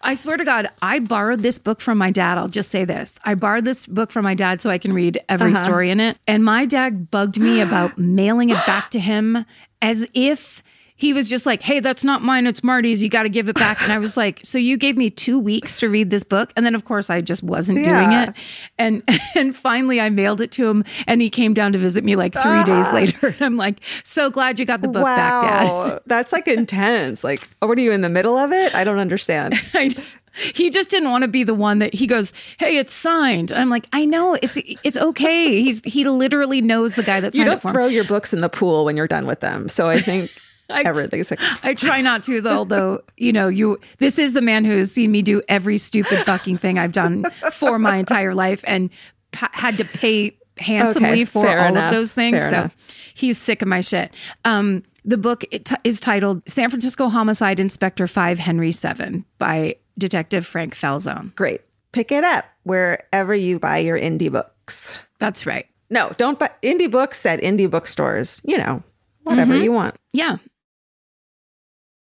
[0.01, 2.37] I swear to God, I borrowed this book from my dad.
[2.37, 3.19] I'll just say this.
[3.25, 5.63] I borrowed this book from my dad so I can read every Uh-huh.
[5.63, 6.17] story in it.
[6.27, 9.45] And my dad bugged me about mailing it back to him
[9.81, 10.63] as if
[10.97, 12.47] he was just like, hey, that's not mine.
[12.47, 13.03] It's Marty's.
[13.03, 13.81] You got to give it back.
[13.81, 16.53] And I was like, so you gave me two weeks to read this book.
[16.55, 18.33] And then, of course, I just wasn't doing it.
[18.77, 19.03] And,
[19.35, 22.33] and finally, I mailed it to him and he came down to visit me like
[22.33, 22.93] three days ah.
[22.93, 23.27] later.
[23.27, 25.99] And I'm like, so glad you got the book back, Dad.
[26.05, 27.25] That's like intense.
[27.25, 28.73] Like, oh, what are you in the middle of it?
[28.73, 29.55] I don't understand.
[29.73, 29.93] I,
[30.53, 33.61] he just didn't want to be the one that he goes, "Hey, it's signed." And
[33.61, 37.45] I'm like, "I know it's it's okay." He's he literally knows the guy that You
[37.45, 37.73] don't it for him.
[37.73, 39.69] throw your books in the pool when you're done with them.
[39.69, 40.29] So I think
[40.69, 42.65] I, everything's like, I try not to though.
[42.65, 46.19] Though you know, you this is the man who has seen me do every stupid
[46.19, 48.89] fucking thing I've done for my entire life and
[49.31, 52.41] pa- had to pay handsomely Okay, for all enough, of those things.
[52.41, 52.75] so enough.
[53.13, 54.11] he's sick of my shit.
[54.45, 59.75] Um, the book it t- is titled "San Francisco Homicide Inspector Five Henry Seven by
[59.99, 61.35] Detective Frank Falzone.
[61.35, 61.61] great.
[61.91, 64.99] Pick it up wherever you buy your indie books.
[65.19, 65.65] That's right.
[65.89, 68.41] No, don't buy indie books at indie bookstores.
[68.43, 68.83] You know,
[69.23, 69.63] whatever Mhm.
[69.63, 69.95] you want.
[70.11, 70.37] Yeah.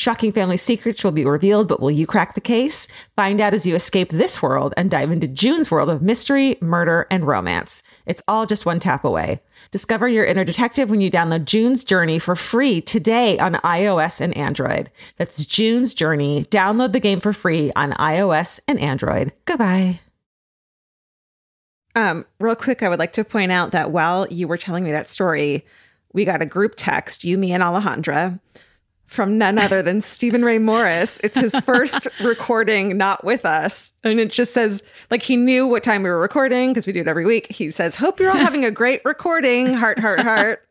[0.00, 2.88] Shocking family secrets will be revealed, but will you crack the case?
[3.16, 7.06] Find out as you escape this world and dive into June's world of mystery, murder,
[7.10, 7.82] and romance.
[8.06, 9.42] It's all just one tap away.
[9.72, 14.34] Discover your inner detective when you download June's Journey for free today on iOS and
[14.38, 14.90] Android.
[15.18, 16.46] That's June's Journey.
[16.46, 19.34] Download the game for free on iOS and Android.
[19.44, 20.00] Goodbye.
[21.94, 24.92] Um, real quick, I would like to point out that while you were telling me
[24.92, 25.66] that story,
[26.14, 28.40] we got a group text, you, me, and Alejandra
[29.10, 31.18] from none other than Steven Ray Morris.
[31.24, 33.90] It's his first recording not with us.
[34.04, 37.00] And it just says, like, he knew what time we were recording because we do
[37.00, 37.50] it every week.
[37.50, 39.74] He says, Hope you're all having a great recording.
[39.74, 40.62] Heart, heart, heart.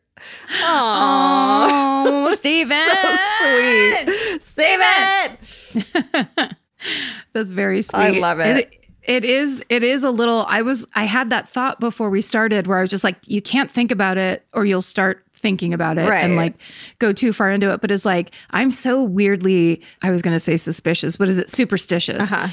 [0.62, 2.88] Oh, Steven.
[3.02, 4.42] so sweet.
[4.42, 5.36] Steven.
[7.34, 8.00] That's very sweet.
[8.00, 8.56] I love it.
[8.56, 12.20] it it is it is a little i was i had that thought before we
[12.20, 15.74] started where i was just like you can't think about it or you'll start thinking
[15.74, 16.24] about it Right.
[16.24, 16.54] and like
[16.98, 20.40] go too far into it but it's like i'm so weirdly i was going to
[20.40, 22.48] say suspicious but is it superstitious Uh-huh.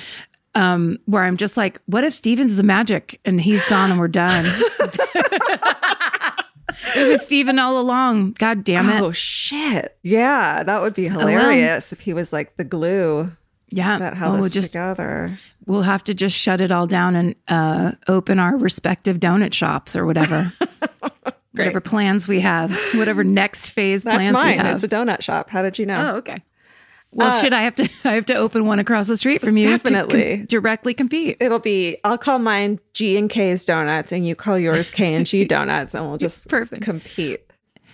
[0.55, 4.07] um where i'm just like what if steven's the magic and he's gone and we're
[4.07, 4.45] done
[6.95, 9.97] it was steven all along god damn it Oh, shit.
[10.03, 13.31] Yeah, that would be hilarious if he was like the glue
[13.69, 15.37] yeah that held well, us we'll just together.
[15.65, 19.93] we'll have to just shut it all down and uh open our respective donut shops
[19.95, 20.53] or whatever
[21.57, 25.49] whatever plans we have whatever next phase That's plans we have It's a donut shop.
[25.49, 26.13] How did you know?
[26.13, 26.41] Oh, okay.
[27.13, 27.89] Well, Uh, should I have to?
[28.03, 29.63] I have to open one across the street from you.
[29.63, 30.45] to com- Definitely.
[30.47, 31.37] directly compete.
[31.39, 35.25] It'll be I'll call mine G and K's donuts and you call yours K and
[35.25, 36.83] G donuts and we'll just Perfect.
[36.83, 37.41] compete.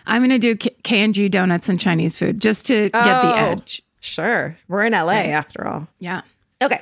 [0.06, 3.52] I'm going to do K- K&G donuts and Chinese food just to get the Oh.
[3.52, 3.82] edge.
[4.02, 4.58] Sure.
[4.68, 5.88] We're in LA after all.
[6.00, 6.24] Yeah,
[6.62, 6.82] Okay.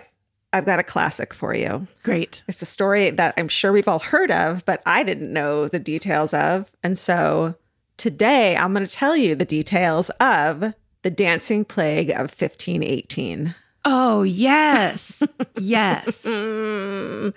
[0.53, 1.87] I've got a classic for you.
[2.03, 2.43] great.
[2.47, 5.79] It's a story that I'm sure we've all heard of, but I didn't know the
[5.79, 6.69] details of.
[6.83, 7.55] And so
[7.97, 10.73] today I'm going to tell you the details of
[11.03, 13.55] the dancing plague of 1518.
[13.83, 15.23] Oh yes,
[15.59, 16.23] yes.
[16.23, 17.31] Uh,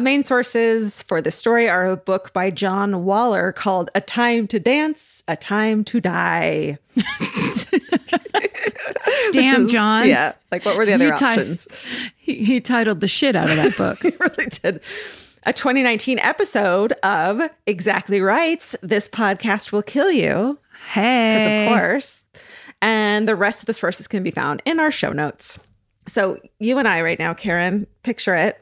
[0.00, 4.58] main sources for the story are a book by John Waller called A Time to
[4.58, 6.78] Dance, A Time to Die.
[9.32, 10.08] Damn, is- John.
[10.08, 10.32] Yeah.
[10.52, 11.68] Like, what were the other ti- options?
[12.16, 13.98] He, he titled the shit out of that book.
[14.02, 14.80] He really did.
[15.44, 20.58] A 2019 episode of Exactly Right's, This Podcast Will Kill You,
[20.92, 21.66] Hey.
[21.68, 22.24] because of course.
[22.82, 25.58] And the rest of the sources can be found in our show notes.
[26.08, 28.60] So, you and I, right now, Karen, picture it.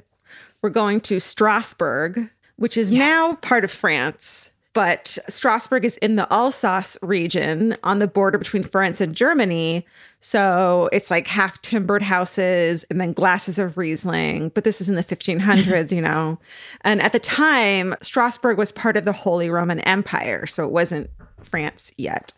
[0.62, 4.50] We're going to Strasbourg, which is now part of France.
[4.74, 9.84] But Strasbourg is in the Alsace region on the border between France and Germany.
[10.20, 14.50] So it's like half timbered houses and then glasses of Riesling.
[14.50, 16.38] But this is in the 1500s, you know.
[16.82, 20.46] And at the time, Strasbourg was part of the Holy Roman Empire.
[20.46, 21.10] So it wasn't
[21.42, 22.32] France yet.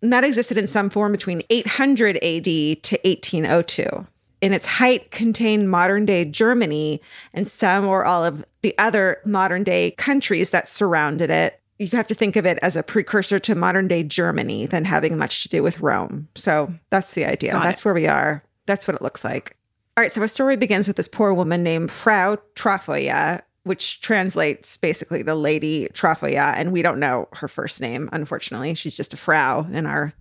[0.00, 4.06] And that existed in some form between 800 AD to 1802.
[4.42, 7.00] in its height contained modern day Germany
[7.32, 11.60] and some or all of the other modern day countries that surrounded it.
[11.82, 15.18] You have to think of it as a precursor to modern day Germany than having
[15.18, 16.28] much to do with Rome.
[16.34, 17.52] So that's the idea.
[17.52, 17.84] Got that's it.
[17.84, 18.44] where we are.
[18.66, 19.56] That's what it looks like.
[19.96, 24.76] All right, so our story begins with this poor woman named Frau Troffea, which translates
[24.76, 28.74] basically to Lady Troffea, and we don't know her first name, unfortunately.
[28.74, 30.14] She's just a Frau in our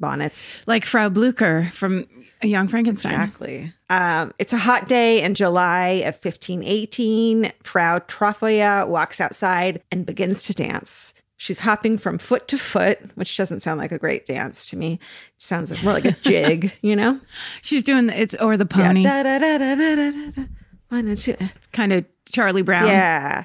[0.00, 0.58] bonnets.
[0.66, 2.06] Like Frau Blucher from
[2.42, 3.12] A Young Frankenstein.
[3.14, 3.72] Exactly.
[3.88, 7.52] Um, it's a hot day in July of 1518.
[7.62, 11.14] Frau Troffea walks outside and begins to dance.
[11.38, 14.94] She's hopping from foot to foot, which doesn't sound like a great dance to me.
[14.94, 15.00] It
[15.42, 17.20] sounds like more like a jig, you know?
[17.62, 20.42] She's doing the, it's or the pony, Da, da, da, da, da, da, da, da.
[20.88, 21.36] One and two.
[21.72, 22.86] kind of Charlie Brown.
[22.88, 23.44] Yeah.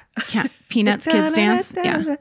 [0.68, 1.74] Peanuts kids dance.
[1.76, 2.16] Yeah.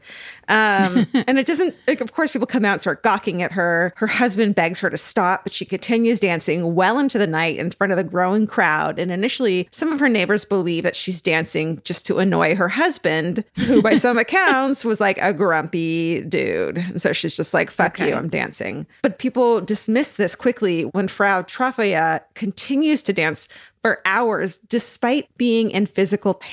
[0.48, 3.94] Um, and it doesn't, like, of course, people come out and start gawking at her.
[3.96, 7.72] Her husband begs her to stop, but she continues dancing well into the night in
[7.72, 9.00] front of the growing crowd.
[9.00, 13.44] And initially, some of her neighbors believe that she's dancing just to annoy her husband,
[13.56, 16.78] who, by some accounts, was like a grumpy dude.
[16.78, 18.10] And so she's just like, fuck Okay.
[18.10, 18.86] you, I'm dancing.
[19.02, 23.48] But people dismiss this quickly when Frau Troffea continues to dance
[23.82, 26.51] for hours despite being in physical pain.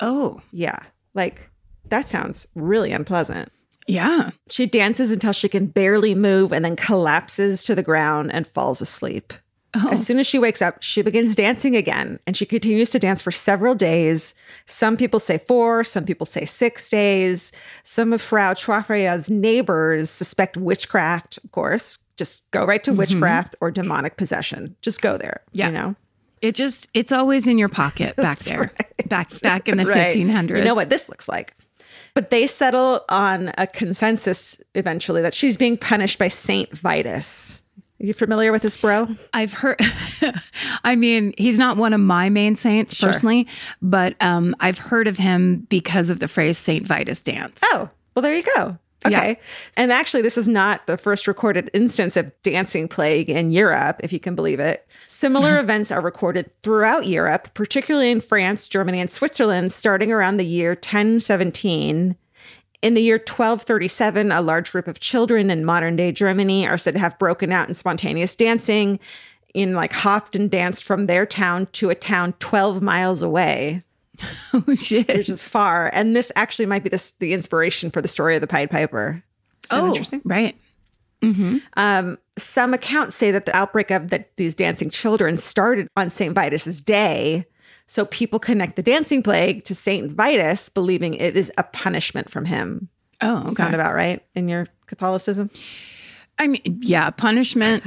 [0.00, 0.78] Oh, Yeah.
[1.14, 1.50] Like
[1.88, 3.50] that sounds really unpleasant.
[3.86, 4.30] yeah.
[4.48, 8.80] She dances until she can barely move and then collapses to the ground and falls
[8.80, 9.32] asleep.
[9.74, 9.88] Oh.
[9.90, 13.22] As soon as she wakes up, she begins dancing again and she continues to dance
[13.22, 14.34] for several days.
[14.66, 17.52] Some people say four, some people say six days.
[17.84, 21.98] Some of Frau Troffea's neighbors suspect witchcraft, of course.
[22.16, 22.98] Just go right to mm-hmm.
[22.98, 24.74] witchcraft or demonic possession.
[24.82, 25.42] Just go there.
[25.52, 25.66] Yeah.
[25.66, 25.96] You know?
[26.42, 28.72] It just it's always in your pocket back there.
[29.10, 30.14] Back back in the Right.
[30.14, 30.56] 1500s.
[30.56, 31.54] You know what this looks like.
[32.14, 37.60] But they settle on a consensus eventually that she's being punished by Saint Vitus.
[38.02, 39.08] Are you familiar with this bro?
[39.34, 39.78] I've heard.
[40.84, 43.10] I mean, he's not one of my main saints Sure.
[43.10, 43.46] personally,
[43.82, 47.60] but um, I've heard of him because of the phrase Saint Vitus dance.
[47.66, 48.78] Oh, well, there you go.
[49.04, 49.30] Okay.
[49.30, 49.34] Yeah.
[49.76, 54.12] And actually, this is not the first recorded instance of dancing plague in Europe, if
[54.12, 54.86] you can believe it.
[55.06, 60.44] Similar events are recorded throughout Europe, particularly in France, Germany, and Switzerland, starting around the
[60.44, 62.16] year 1017.
[62.82, 66.94] In the year 1237, a large group of children in modern day Germany are said
[66.94, 68.98] to have broken out in spontaneous dancing,
[69.54, 73.82] in like hopped and danced from their town to a town 12 miles away
[74.52, 75.06] Oh shit!
[75.08, 75.88] which is far.
[75.94, 79.22] And this actually might be this, the inspiration for the story of the Pied Piper.
[79.70, 80.20] Oh, interesting?
[80.24, 80.56] right.
[81.76, 86.34] Um, some accounts say that the outbreak of the, these dancing children started on St.
[86.34, 87.44] Vitus's day.
[87.86, 90.10] So people connect the dancing plague to St.
[90.10, 92.88] Vitus, believing it is a punishment from him.
[93.20, 93.50] Oh, okay.
[93.54, 95.50] Sound about right in your Catholicism?
[96.38, 97.84] I mean, yeah, punishment,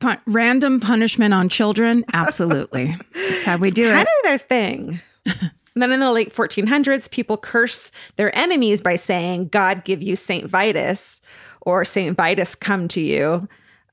[0.00, 2.04] pun- random punishment on children.
[2.12, 4.08] Absolutely, that's how we do kind it.
[4.08, 5.00] of their thing.
[5.26, 10.16] And then in the late 1400s, people curse their enemies by saying, God give you
[10.16, 10.46] St.
[10.46, 11.20] Vitus
[11.62, 12.16] or St.
[12.16, 13.48] Vitus come to you,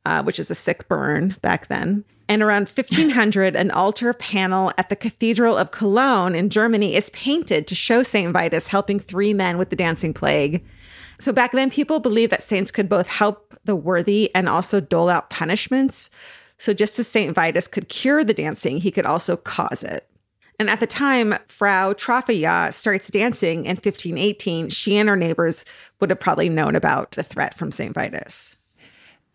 [0.06, 2.04] uh, which is a sick burn back then.
[2.28, 7.68] And around 1500, an altar panel at the Cathedral of Cologne in Germany is painted
[7.68, 8.34] to show St.
[8.34, 10.66] Vitus helping three men with the dancing plague.
[11.20, 15.10] So back then, people believed that saints could both help the worthy and also dole
[15.10, 16.10] out punishments.
[16.58, 17.36] So just as St.
[17.36, 20.08] Vitus could cure the dancing, he could also cause it.
[20.60, 24.70] And at the time, Frau Troffea starts dancing in 1518.
[24.70, 25.66] She and her neighbors
[26.00, 27.94] would have probably known about the threat from St.
[27.94, 28.58] Vitus.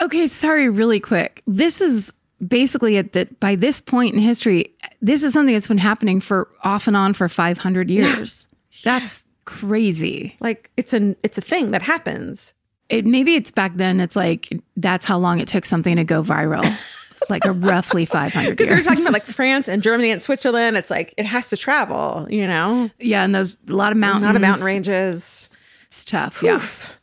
[0.01, 1.43] Okay, sorry, really quick.
[1.47, 2.15] This is
[2.47, 6.49] basically at that by this point in history, this is something that's been happening for
[6.65, 8.47] off and on for 500 years.
[8.83, 10.37] That's crazy.
[10.41, 12.55] Like it's a it's a thing that happens.
[12.89, 14.01] It maybe it's back then.
[14.01, 16.65] It's like that's how long it took something to go viral,
[17.31, 20.77] like a roughly 500 Because we're talking about like France and Germany and Switzerland.
[20.77, 24.37] It's like it has to travel, you know, yeah, and those a lot of mountains.
[24.37, 25.49] a mountain ranges.
[25.87, 26.43] It's tough.
[26.43, 26.63] Yeah.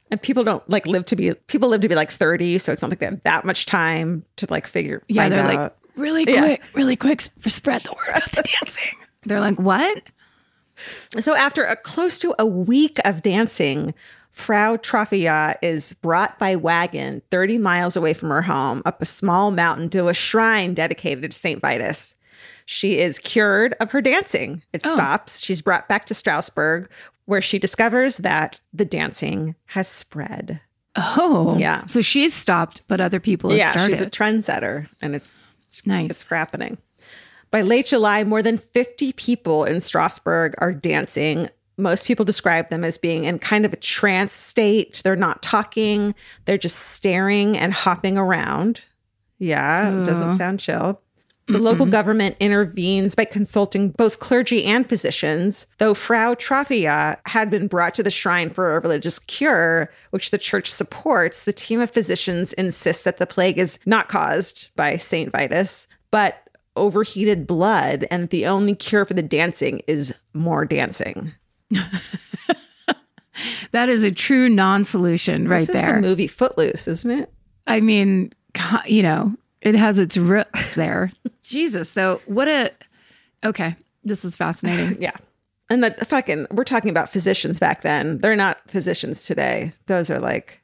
[0.10, 2.82] And people don't like live to be people live to be like 30, so it's
[2.82, 5.54] not like they have that much time to like figure Yeah, they're out.
[5.56, 6.40] like really Yeah.
[6.46, 8.96] quick, really quick, sp- spread the word about the dancing.
[9.26, 10.02] They're like, what?
[11.20, 13.94] So after a close to a week of dancing,
[14.38, 19.50] Frau Troffea is brought by wagon 30 miles away from her home up a small
[19.50, 21.60] mountain to a shrine dedicated to St.
[21.60, 22.16] Vitus.
[22.66, 24.62] She is cured of her dancing.
[24.74, 24.94] It Oh.
[24.94, 25.40] stops.
[25.40, 26.88] She's brought back to Strasbourg,
[27.26, 30.62] where she discovers that the dancing has spread.
[30.96, 31.86] Oh, Yeah.
[31.88, 33.98] So she's stopped, but other people have yeah, started.
[33.98, 35.40] she's a trendsetter, and it's
[35.84, 36.12] nice.
[36.12, 36.78] it's happening.
[37.50, 41.50] By late July, more than 50 people in Strasbourg are dancing.
[41.78, 45.02] Most people describe them as being in kind of a trance state.
[45.04, 46.16] They're not talking,
[46.46, 48.82] they're just staring and hopping around.
[49.38, 50.38] Yeah, it doesn't Oh.
[50.38, 51.02] sound chill.
[51.50, 57.68] The local government intervenes by consulting both clergy and physicians, though Frau Troffea had been
[57.68, 61.46] brought to the shrine for a religious cure, which the church supports.
[61.46, 65.32] The team of physicians insists that the plague is not caused by St.
[65.32, 71.32] Vitus, but overheated blood, and the only cure for the dancing is more dancing.
[73.72, 76.02] That is a true non-solution right there.
[76.02, 77.32] the movie Footloose, isn't it?
[77.68, 78.34] I mean,
[78.86, 81.12] you know, it has its roots there.
[81.44, 82.72] Jesus, though, what a
[83.46, 83.76] okay.
[84.04, 84.98] This is fascinating.
[85.02, 85.16] Yeah.
[85.70, 88.20] And the fucking, we're talking about physicians back then.
[88.20, 89.74] They're not physicians today.
[89.88, 90.62] Those are like,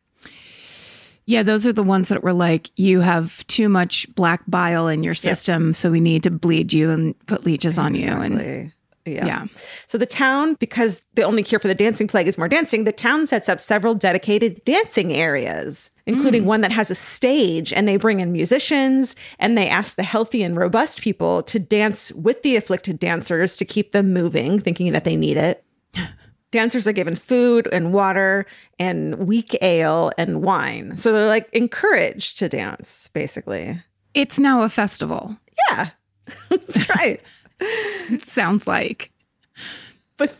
[1.25, 5.03] Yeah, those are the ones that were like, you have too much black bile in
[5.03, 8.07] your system, so we need to bleed you and put leeches on you.
[8.07, 8.71] And Exactly.
[9.05, 9.25] Yeah.
[9.25, 9.45] yeah,
[9.87, 12.91] So the town, because the only cure for the dancing plague is more dancing, the
[12.91, 16.47] town sets up several dedicated dancing areas, including mm.
[16.47, 20.41] one that has a stage, and they bring in musicians and they ask the healthy
[20.41, 25.03] and robust people to dance with the afflicted dancers to keep them moving, thinking that
[25.03, 25.63] they need it.
[26.51, 28.45] Dancers are given food and water
[28.77, 30.95] and weak ale and wine.
[30.97, 33.81] So they're like encouraged to dance, basically.
[34.13, 35.35] it's now a festival.
[35.71, 35.89] Yeah,
[36.49, 37.19] that's right.
[37.63, 39.11] It sounds like.
[40.17, 40.39] But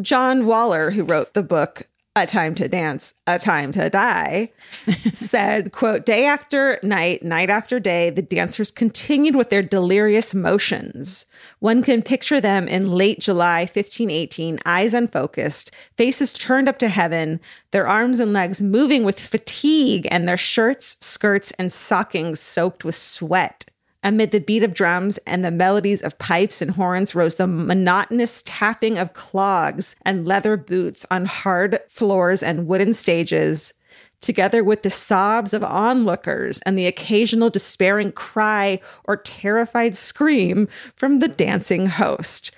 [0.00, 4.50] John Waller, who wrote the book A Time to Dance, A Time to Die,
[5.12, 11.26] said, quote, day after night, night after day, the dancers continued with their delirious motions.
[11.58, 17.40] One can picture them in late July 1518, eyes unfocused, faces turned up to heaven,
[17.72, 22.96] their arms and legs moving with fatigue, and their shirts, skirts, and stockings soaked with
[22.96, 23.66] sweat.
[24.04, 28.42] Amid the beat of drums and the melodies of pipes and horns rose the monotonous
[28.44, 33.72] tapping of clogs and leather boots on hard floors and wooden stages,
[34.20, 41.20] together with the sobs of onlookers and the occasional despairing cry or terrified scream from
[41.20, 42.50] the dancing host.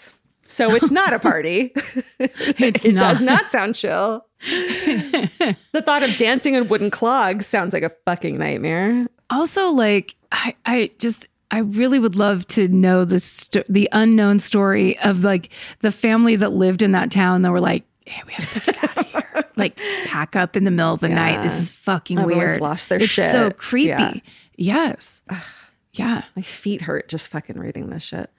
[0.46, 1.74] So it's not a party.
[2.18, 3.14] It's it not.
[3.14, 4.24] does not sound chill.
[4.40, 9.06] the thought of dancing in wooden clogs sounds like a fucking nightmare.
[9.30, 14.40] Also, like, I, I just, I really would love to know the st- the unknown
[14.40, 15.50] story of like
[15.82, 18.82] the family that lived in that town that were like, hey, we have to get
[18.82, 19.44] out of here.
[19.56, 21.44] like, pack up in the middle of the night.
[21.44, 22.60] This is fucking Everyone's weird.
[22.60, 23.86] lost their it's so creepy.
[23.86, 24.12] Yeah.
[24.56, 25.22] Yes.
[25.92, 26.24] yeah.
[26.34, 28.30] My feet hurt just fucking reading this shit.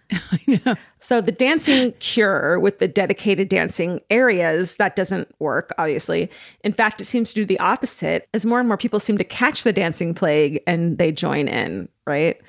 [0.99, 6.31] So the dancing cure with the dedicated dancing areas that doesn't work obviously.
[6.63, 9.23] In fact, it seems to do the opposite as more and more people seem to
[9.23, 12.41] catch the dancing plague and they join in, right?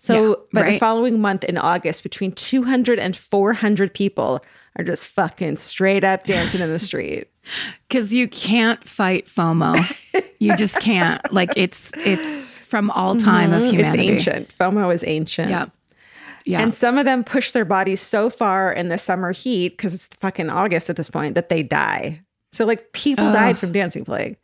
[0.00, 4.42] So Yeah, by the following month in August between 200 and 400 people
[4.76, 7.28] are just fucking straight up dancing in the street.
[7.88, 9.74] Because you can't fight FOMO.
[10.38, 11.32] you just can't.
[11.32, 13.70] Like, it's, it's from all time of mm-hmm.
[13.70, 14.08] humanity.
[14.08, 14.54] It's ancient.
[14.56, 15.50] FOMO is ancient.
[15.50, 15.66] Yeah.
[16.44, 16.60] Yeah.
[16.60, 20.06] And some of them push their bodies so far in the summer heat because it's
[20.20, 22.20] fucking August at this point that they die.
[22.52, 24.36] So, like, people died from dancing plague.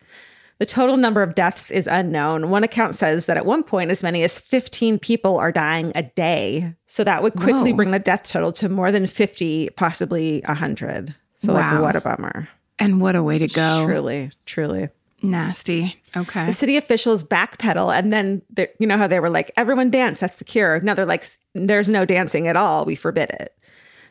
[0.58, 2.48] The total number of deaths is unknown.
[2.48, 6.02] One account says that at one point, as many as 15 people are dying a
[6.02, 6.72] day.
[6.86, 7.76] So, that would quickly Whoa.
[7.76, 11.14] bring the death total to more than 50, possibly 100.
[11.36, 11.72] So, Wow.
[11.74, 12.48] like, what a bummer.
[12.78, 13.84] and what a way to go.
[13.86, 14.88] Truly, truly.
[15.22, 15.96] Nasty.
[16.16, 16.44] Okay.
[16.46, 18.42] The city officials backpedal, and then
[18.78, 21.88] you know how they were like, "Everyone dance, that's the cure." Now they're like, "There's
[21.88, 22.84] no dancing at all.
[22.84, 23.54] We forbid it."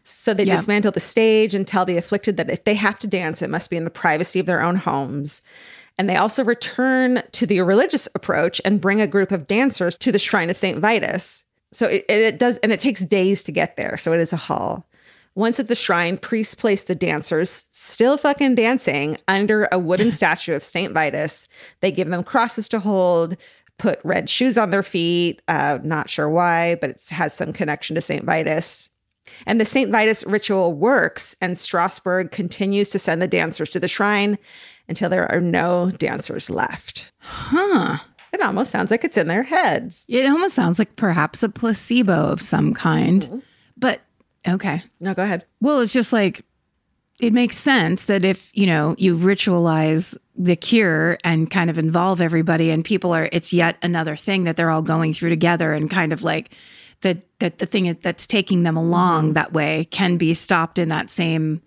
[0.03, 0.55] So they Yeah.
[0.55, 3.69] dismantle the stage and tell the afflicted that if they have to dance, it must
[3.69, 5.41] be in the privacy of their own homes.
[5.97, 10.11] And they also return to the religious approach and bring a group of dancers to
[10.11, 11.43] the shrine of Saint Vitus.
[11.71, 13.97] So it, it, does, and it takes days to get there.
[13.97, 14.85] So it is a haul.
[15.35, 20.53] Once at the shrine, priests place the dancers, still fucking dancing, under a wooden statue
[20.53, 21.47] of Saint Vitus.
[21.81, 23.35] They give them crosses to hold,
[23.77, 25.41] put red shoes on their feet.
[25.47, 28.89] Uh, not sure why, but it has some connection to Saint Vitus.
[29.45, 29.91] And the St.
[29.91, 34.37] Vitus ritual works, and Strasbourg continues to send the dancers to the shrine
[34.87, 37.11] until there are no dancers left.
[37.19, 37.97] Huh.
[38.31, 40.05] It almost sounds like it's in their heads.
[40.09, 43.23] It almost sounds like perhaps a placebo of some kind.
[43.23, 43.39] Mm-hmm.
[43.77, 44.01] But
[44.47, 44.83] okay.
[44.99, 45.45] No, go ahead.
[45.61, 46.43] Well, it's just like
[47.19, 52.19] it makes sense that if, you know, you ritualize the cure and kind of involve
[52.19, 55.89] everybody and people are it's yet another thing that they're all going through together and
[55.89, 56.49] kind of like
[57.01, 59.33] that that the thing that's taking them along mm-hmm.
[59.33, 61.61] that way can be stopped in that same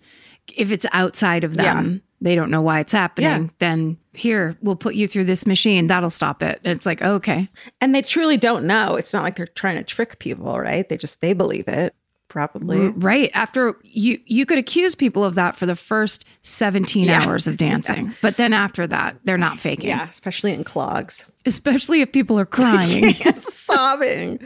[0.55, 3.49] if it's outside of them they don't know why it's happening Yeah.
[3.59, 7.47] then here we'll put you through this machine that'll stop it and it's like okay
[7.81, 8.95] And they truly don't know.
[8.95, 10.87] It's not like they're trying to trick people, right?
[10.87, 11.93] They just they believe it.
[12.27, 12.89] Probably.
[12.89, 13.31] Right.
[13.33, 17.23] After you you could accuse people of that for the first 17 Yeah.
[17.23, 18.13] hours of dancing.
[18.21, 19.89] But then after that, they're not faking.
[19.89, 21.25] Yeah, especially in clogs.
[21.47, 23.15] Especially if people are crying.
[23.39, 24.39] sobbing.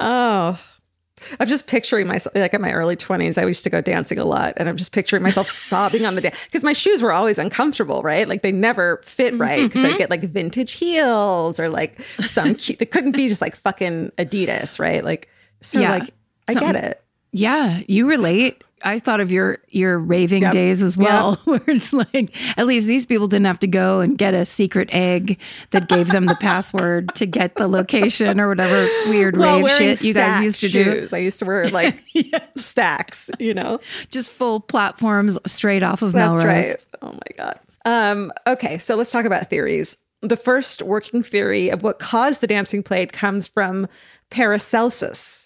[0.00, 0.58] Oh,
[1.40, 3.38] I'm just picturing myself like in my early 20s.
[3.38, 6.20] I used to go dancing a lot, and I'm just picturing myself sobbing on the
[6.20, 8.28] dance because my shoes were always uncomfortable, right?
[8.28, 9.98] Like they never fit mm-hmm, right because I mm-hmm.
[9.98, 12.78] get like vintage heels or like some cute.
[12.78, 15.04] They couldn't be just like fucking Adidas, right?
[15.04, 15.28] Like
[15.60, 15.90] so, Yeah.
[15.90, 16.10] like
[16.48, 17.02] I get it.
[17.32, 18.64] Yeah, you relate.
[18.82, 20.52] I thought of your your raving Yep.
[20.52, 24.16] days as well, where it's like at least these people didn't have to go and
[24.16, 25.38] get a secret egg
[25.70, 30.14] that gave them the password to get the location or whatever weird rave shit you
[30.14, 31.08] guys used to do.
[31.12, 31.96] I used to wear like
[32.56, 33.80] stacks, you know.
[34.10, 36.44] Just full platforms straight off of That's Melrose.
[36.68, 36.76] right.
[37.02, 37.58] Oh my god.
[37.84, 39.96] Um, okay, so let's talk about theories.
[40.20, 43.86] The first working theory of what caused the dancing plague comes from
[44.30, 45.37] Paracelsus,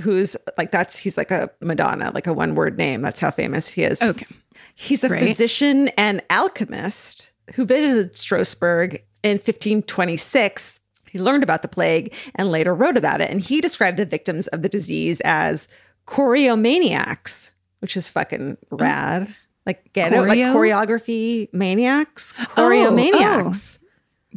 [0.00, 3.02] who's like that's he's like a Madonna, like a one word name.
[3.02, 4.02] That's how famous he is.
[4.02, 4.26] Okay.
[4.74, 10.80] He's a physician and alchemist who visited Strasbourg in 1526.
[11.10, 13.30] He learned about the plague and later wrote about it.
[13.30, 15.66] And he described the victims of the disease as
[16.06, 17.50] choreomaniacs,
[17.80, 19.34] which is fucking rad.
[19.66, 20.20] Like, get it?
[20.22, 22.32] Like choreography maniacs?
[22.32, 23.78] Choreomaniacs.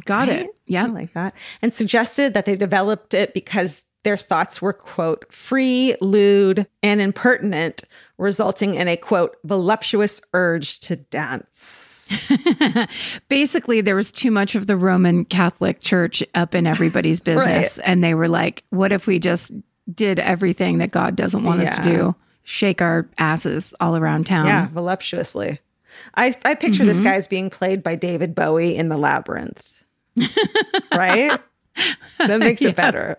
[0.04, 0.40] Got Right?
[0.42, 0.50] it.
[0.66, 0.86] Yeah.
[0.86, 1.34] Like that.
[1.62, 7.84] And suggested that they developed it because their thoughts were, quote, free, lewd, and impertinent,
[8.18, 12.08] resulting in a, quote, voluptuous urge to dance.
[13.28, 17.78] Basically, there was too much of the Roman Catholic Church up in everybody's business.
[17.78, 19.50] And they were like, what if we just
[19.92, 22.14] did everything that God doesn't want us to do?
[22.44, 24.46] Shake our asses all around town.
[24.46, 25.60] yeah, voluptuously.
[26.14, 27.06] I, I picture this mm-hmm.
[27.06, 29.82] guy as being played by David Bowie in The Labyrinth.
[30.92, 31.40] right?
[32.18, 33.16] That makes it better.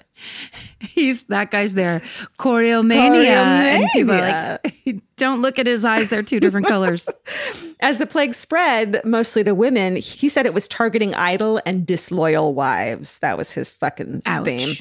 [0.80, 2.02] He's that guy's there.
[2.40, 3.26] Choreomania.
[3.26, 6.10] And people are like, don't look at his eyes.
[6.10, 7.10] They're two different colors.
[7.82, 12.54] As the plague spread, mostly to women, he said it was targeting idle and disloyal
[12.54, 13.20] wives.
[13.20, 14.46] That was his fucking Ouch.
[14.46, 14.76] theme.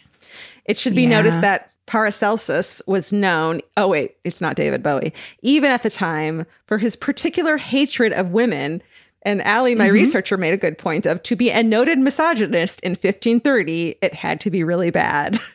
[0.65, 1.09] It should be Yeah.
[1.11, 5.13] noticed that Paracelsus was known, oh, wait, it's not David Bowie,
[5.43, 8.81] even at the time for his particular hatred of women.
[9.25, 9.95] And Allie, my mm-hmm.
[9.95, 14.41] researcher, made a good point of to be a noted misogynist in 1530, it had
[14.43, 15.39] to be really bad.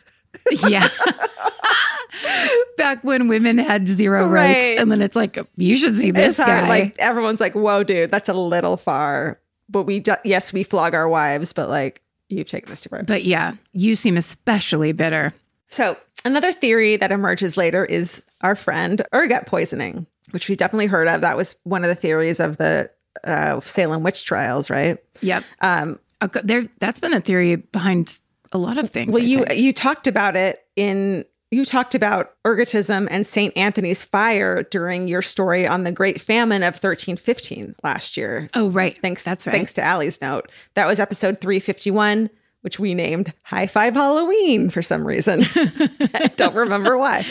[0.63, 0.87] Yeah.
[2.77, 4.55] Back when women had zero Right.
[4.55, 4.79] rights.
[4.79, 6.69] And then it's like, you should see this It's hard, guy.
[6.69, 9.39] Like everyone's like, whoa, dude, that's a little far.
[9.69, 13.03] But we, ju- yes, we flog our wives, but like you've taken this too far.
[13.03, 15.33] but yeah, you seem especially bitter.
[15.67, 21.07] So, another theory that emerges later is our friend ergot poisoning, which we definitely heard
[21.07, 21.21] of.
[21.21, 22.89] That was one of the theories of the
[23.23, 24.97] uh, Salem witch trials, right?
[25.21, 25.43] Yep.
[25.61, 25.99] Um,
[26.43, 28.19] There, that's been a theory behind
[28.51, 29.13] a lot of things.
[29.13, 29.59] well, I you think.
[29.61, 35.23] you talked about it in you talked about ergotism and Saint Anthony's fire during your
[35.23, 38.49] story on the Great Famine of 1315 last year.
[38.53, 38.95] Oh, right.
[39.01, 39.53] Thanks, That's right.
[39.53, 40.51] Thanks to Allie's note.
[40.75, 42.29] That was episode 351,
[42.61, 45.41] which we named High Five Halloween for some reason.
[45.55, 47.25] I don't remember why.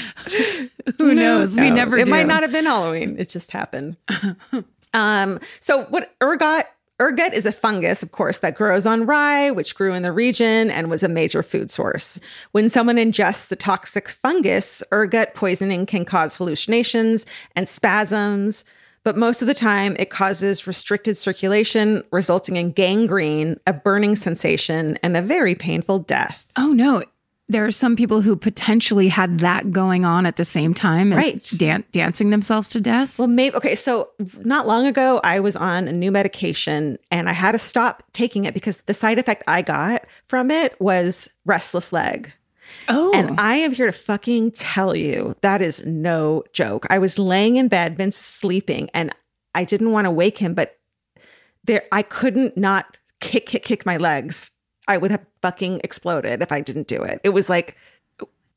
[0.98, 1.54] Who knows?
[1.56, 2.10] We never It do.
[2.10, 3.14] might not have been Halloween.
[3.20, 3.96] It just happened.
[4.98, 6.66] um, so what ergot
[7.00, 10.70] ergot is a fungus, of course, that grows on rye, which grew in the region
[10.70, 12.20] and was a major food source.
[12.52, 17.24] When someone ingests the toxic fungus, ergot poisoning can cause hallucinations
[17.54, 18.64] and spasms.
[19.04, 24.98] But most of the time, it causes restricted circulation, resulting in gangrene, a burning sensation,
[25.02, 26.52] and a very painful death.
[26.56, 27.04] Oh, no.
[27.50, 31.16] There are some people who potentially had that going on at the same time as
[31.24, 31.50] Right.
[31.56, 33.18] dan- dancing themselves to death.
[33.18, 33.74] Well, maybe okay.
[33.74, 34.10] So
[34.44, 38.44] not long ago, I was on a new medication and I had to stop taking
[38.44, 42.32] it because the side effect I got from it was restless leg.
[42.90, 46.86] oh, And I am here to fucking tell you that is no joke.
[46.90, 49.10] I was laying in bed, been sleeping, and
[49.54, 50.76] I didn't want to wake him, but
[51.64, 54.50] there I couldn't not kick kick kick my legs.
[54.88, 57.20] I would have fucking exploded if I didn't do it.
[57.22, 57.76] It was like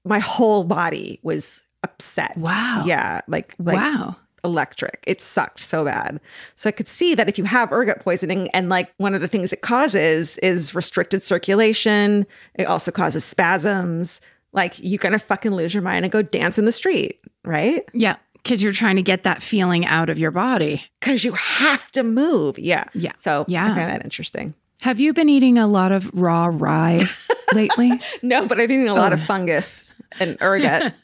[0.05, 2.35] my whole body was upset.
[2.37, 2.83] Wow.
[2.85, 4.15] Yeah, like like wow.
[4.43, 5.03] electric.
[5.05, 6.19] It sucked so bad.
[6.55, 9.27] So I could see that if you have ergot poisoning and like one of the
[9.27, 12.25] things it causes is restricted circulation,
[12.55, 14.21] it also causes spasms.
[14.53, 17.83] Like you're gonna fucking lose your mind and go dance in the street, right?
[17.93, 18.15] Yeah.
[18.33, 20.83] Because you're trying to get that feeling out of your body.
[20.99, 22.57] Because you have to move.
[22.57, 22.85] Yeah.
[22.95, 23.11] Yeah.
[23.17, 23.65] So Yeah.
[23.65, 24.55] I find that interesting.
[24.81, 27.03] Have you been eating a lot of raw rye
[27.53, 27.91] lately?
[28.21, 30.93] No, but I've been eating a lot of fungus and ergot.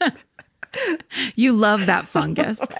[1.34, 2.60] You love that fungus.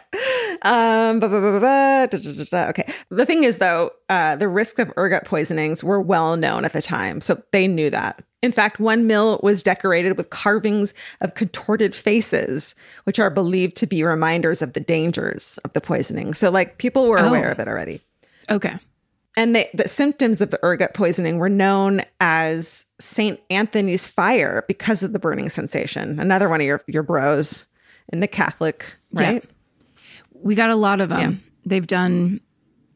[0.62, 2.92] Um, ba- ba- ba- ba- ba, da- da- da- okay.
[3.10, 6.82] The thing is, though, uh, the risk of ergot poisonings were well known at the
[6.82, 8.22] time, so they knew that.
[8.42, 13.86] In fact, one mill was decorated with carvings of contorted faces, which are believed to
[13.86, 16.34] be reminders of the dangers of the poisoning.
[16.34, 17.28] So, like, people were Oh.
[17.28, 18.02] aware of it already.
[18.50, 18.74] Okay.
[19.38, 23.40] And they, the symptoms of the ergot poisoning were known as St.
[23.50, 26.18] Anthony's fire because of the burning sensation.
[26.18, 27.64] Another one of your, your bros
[28.12, 29.44] in the Catholic, right?
[29.44, 30.00] Yeah.
[30.42, 31.20] We got a lot of them.
[31.20, 31.38] Yeah.
[31.66, 32.40] They've done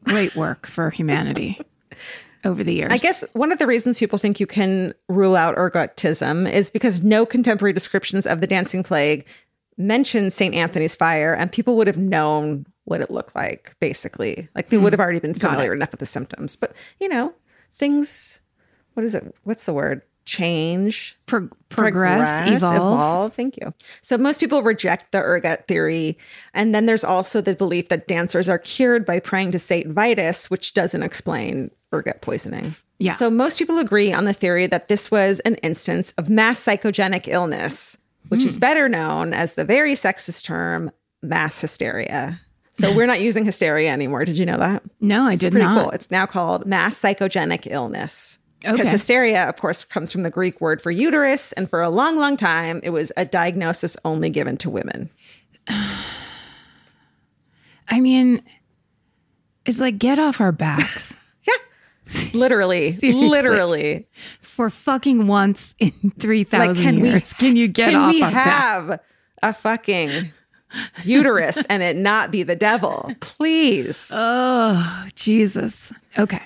[0.03, 1.61] great work for humanity
[2.43, 2.89] over the years.
[2.91, 7.03] I guess one of the reasons people think you can rule out ergotism is because
[7.03, 9.25] no contemporary descriptions of the dancing plague
[9.77, 10.53] mention St.
[10.53, 14.49] Anthony's fire, and people would have known what it looked like, basically.
[14.55, 14.81] Like they mm.
[14.83, 16.55] would have already been familiar enough with the symptoms.
[16.55, 17.33] But, you know,
[17.73, 18.41] things,
[18.93, 19.35] what is it?
[19.43, 20.01] What's the word?
[20.25, 22.75] Change, Pro- progress, progress evolve.
[22.75, 23.33] evolve.
[23.33, 23.73] Thank you.
[24.01, 26.17] So most people reject the ergot theory.
[26.53, 29.87] And then there's also the belief that dancers are cured by praying to St.
[29.87, 32.75] Vitus, which doesn't explain ergot poisoning.
[32.99, 33.13] Yeah.
[33.13, 37.27] So most people agree on the theory that this was an instance of mass psychogenic
[37.27, 37.97] illness,
[38.29, 38.47] which mm.
[38.47, 38.61] is hmm.
[38.61, 40.89] better known as the very sexist term
[41.21, 42.39] mass hysteria.
[42.73, 44.25] So we're not using hysteria anymore.
[44.25, 44.81] Did you know that?
[44.99, 45.83] No, I it's did pretty not.
[45.83, 45.91] Cool.
[45.91, 48.39] It's now called mass psychogenic illness.
[48.61, 48.89] Because okay.
[48.89, 52.37] hysteria, of course, comes from the Greek word for uterus, and for a long, long
[52.37, 55.09] time, it was a diagnosis only given to women.
[57.89, 58.41] I mean,
[59.65, 61.19] it's like get off our backs.
[61.47, 61.53] yeah,
[62.33, 64.07] literally, literally.
[64.41, 68.11] For fucking once in three thousand like, years, we, can you get can off?
[68.13, 69.03] we have back?
[69.43, 70.31] a fucking
[71.03, 73.13] uterus and it not be the devil.
[73.19, 74.09] Please.
[74.13, 75.91] Oh, Jesus.
[76.17, 76.41] Okay.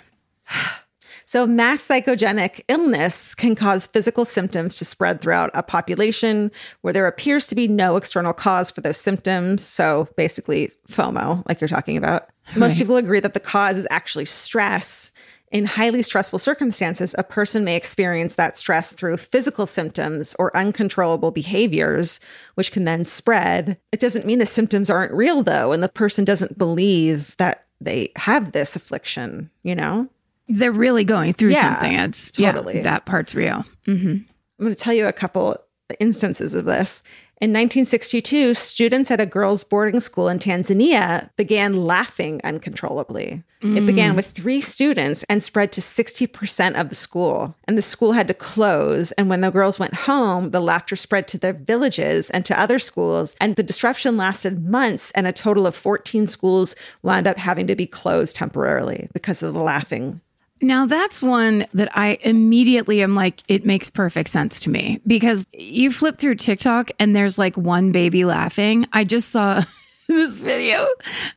[1.29, 6.49] So, mass psychogenic illness can cause physical symptoms to spread throughout a population
[6.81, 9.61] where there appears to be no external cause for those symptoms.
[9.61, 12.29] So, basically, FOMO, like you're talking about.
[12.55, 12.77] Most right.
[12.77, 15.11] people agree that the cause is actually stress
[15.51, 21.31] in highly stressful circumstances, a person may experience that stress through physical symptoms or uncontrollable
[21.31, 22.19] behaviors,
[22.55, 23.77] which can then spread.
[23.91, 28.11] It doesn't mean the symptoms aren't real, though, and the person doesn't believe that they
[28.17, 30.09] have this affliction, you know?
[30.49, 31.93] They're really going through yeah, something.
[31.93, 32.77] It's totally.
[32.77, 33.65] Yeah, that part's real.
[33.85, 34.07] Mm-hmm.
[34.07, 34.25] I'm
[34.59, 35.57] going to tell you a couple
[35.99, 37.03] instances of this.
[37.39, 43.43] In 1962, students at a girls' boarding school in Tanzania began laughing uncontrollably.
[43.61, 43.77] Mm.
[43.77, 47.55] It began with three students and spread to 60% of the school.
[47.67, 49.11] And the school had to close.
[49.13, 52.79] And when the girls went home, the laughter spread to their villages and to other
[52.79, 53.35] schools.
[53.39, 55.11] And the disruption lasted months.
[55.11, 59.53] And a total of 14 schools wound up having to be closed temporarily because of
[59.53, 60.21] the laughing
[60.61, 65.45] now that's one that I immediately am like, it makes perfect sense to me because
[65.53, 68.87] you flip through TikTok and there's like one baby laughing.
[68.93, 69.63] I just saw
[70.07, 70.87] this video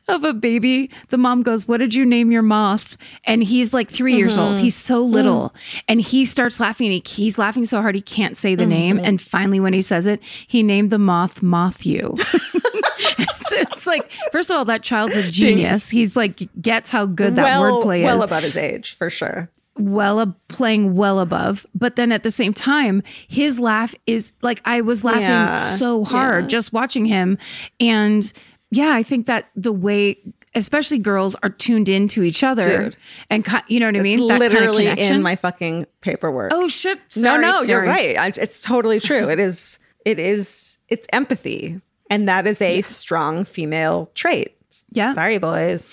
[0.07, 0.89] of a baby.
[1.09, 2.97] The mom goes, What did you name your moth?
[3.25, 4.19] And he's like 3 mm-hmm.
[4.19, 4.59] years old.
[4.59, 5.13] He's so mm-hmm.
[5.13, 5.49] little.
[5.49, 5.79] Mm-hmm.
[5.89, 8.69] And he starts laughing and he, he's laughing so hard he can't say the mm-hmm.
[8.69, 8.99] name.
[9.03, 12.17] And finally, when he says it, he named the moth Moth-You.
[13.19, 15.89] it's, it's, like, first of all, that child's a genius.
[15.89, 18.05] He's like, gets how good that well, wordplay is.
[18.05, 22.53] Well above his age, for sure well playing well above but then at the same
[22.53, 26.47] time his laugh is like i was laughing yeah, so hard yeah.
[26.47, 27.37] just watching him
[27.79, 28.33] and
[28.71, 30.17] yeah, I think that the way
[30.55, 32.97] especially girls are tuned into each other Dude,
[33.29, 34.27] and you know what I mean?
[34.27, 36.51] That literally kind of in my fucking paperwork.
[36.53, 36.99] Oh shit.
[37.09, 37.67] Sorry, no, no, sorry.
[37.67, 38.17] you're right.
[38.17, 39.29] I, it's totally true.
[39.29, 41.81] it is it is it's empathy
[42.11, 42.81] and that is a yeah.
[42.81, 44.55] strong female trait.
[44.91, 45.13] Yeah.
[45.13, 45.89] Sorry boys.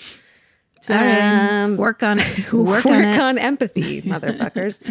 [0.81, 1.11] Sorry.
[1.11, 2.53] Um, work on it.
[2.53, 3.19] Work, work on, it.
[3.19, 4.81] on empathy, motherfuckers.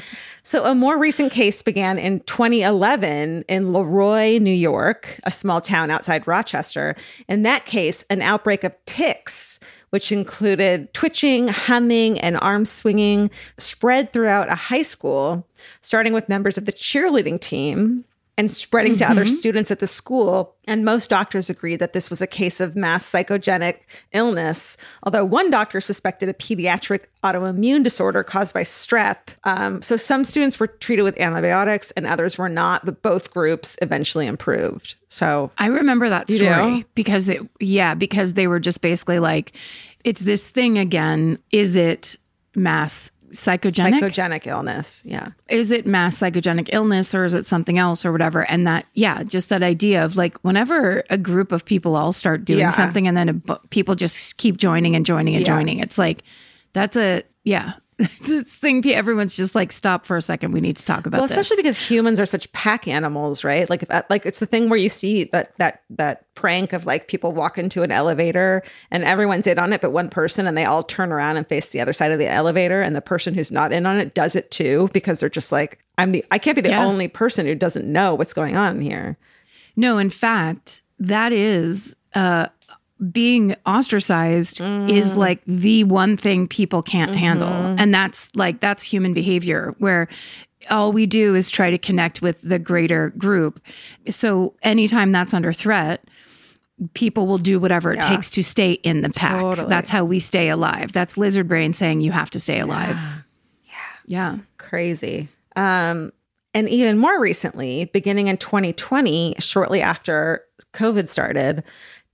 [0.43, 5.91] so, a more recent case began in 2011 in LeRoy, New York, a small town
[5.91, 6.97] outside Rochester.
[7.29, 9.61] In that case, an outbreak of tics,
[9.91, 15.47] which included twitching, humming, and arm swinging, spread throughout a high school,
[15.81, 18.05] starting with members of the cheerleading team
[18.39, 18.99] and spreading mm-hmm.
[18.99, 19.35] to other mm-hmm.
[19.35, 20.55] students at the school.
[20.67, 23.81] And most doctors agreed that this was a case of mass psychogenic
[24.13, 29.17] illness, although one doctor suspected a pediatric autoimmune disorder caused by strep.
[29.43, 33.77] Um, so some students were treated with antibiotics and others were not, but both groups
[33.83, 34.95] eventually improved.
[35.09, 39.53] So I remember that story because it, yeah, because they were just basically like,
[40.05, 41.41] it's this thing again.
[41.51, 42.15] Is it
[42.55, 48.05] mass psychogenic psychogenic illness yeah is it mass psychogenic illness or is it something else
[48.05, 51.97] or whatever and that yeah just that idea of like whenever a group of people
[51.97, 52.71] all start doing yeah.
[52.71, 55.55] something and then a, people just keep joining and joining and yeah.
[55.55, 56.23] joining it's like
[56.73, 57.75] that's a yeah
[58.27, 61.25] this thing everyone's just like stop for a second we need to talk about well
[61.25, 61.77] especially this.
[61.77, 64.89] because humans are such pack animals right like if, like it's the thing where you
[64.89, 68.63] see that that that prank of like people walk into an elevator
[68.93, 71.71] and everyone's in on it but one person and they all turn around and face
[71.71, 74.37] the other side of the elevator and the person who's not in on it does
[74.37, 76.85] it too because they're just like i'm the i can't be the yeah.
[76.85, 79.17] only person who doesn't know what's going on here
[79.75, 82.47] no in fact that is uh
[83.13, 87.49] being ostracized is like the one thing people can't handle.
[87.49, 90.09] And that's like, that's human behavior where
[90.71, 93.61] all we do is try to connect with the greater group.
[94.09, 96.05] So anytime that's under threat,
[96.95, 99.41] people will do whatever it takes to stay in the pack.
[99.41, 99.69] Totally.
[99.69, 100.93] That's how we stay alive.
[100.93, 102.99] That's lizard brain saying you have to stay alive.
[103.67, 103.75] Yeah.
[104.07, 104.37] Yeah.
[104.59, 105.29] crazy.
[105.57, 106.13] Um,
[106.55, 110.43] and even more recently, beginning in 2020, shortly after
[110.73, 111.63] COVID started,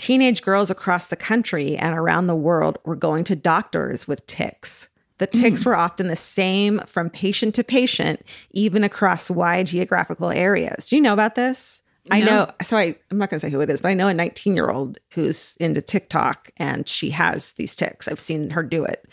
[0.04, 4.86] teenage girls across the country and around the world were going to doctors with tics.
[5.16, 5.66] The tics mm.
[5.66, 8.20] were often the same from patient to patient,
[8.50, 10.90] even across wide geographical areas.
[10.90, 11.80] Do you know about this?
[12.10, 12.52] I know.
[12.62, 14.54] So I, I'm not going to say who it is, but I know a 19
[14.54, 18.06] year old who's into TikTok and she has these tics.
[18.06, 19.08] I've seen her do it.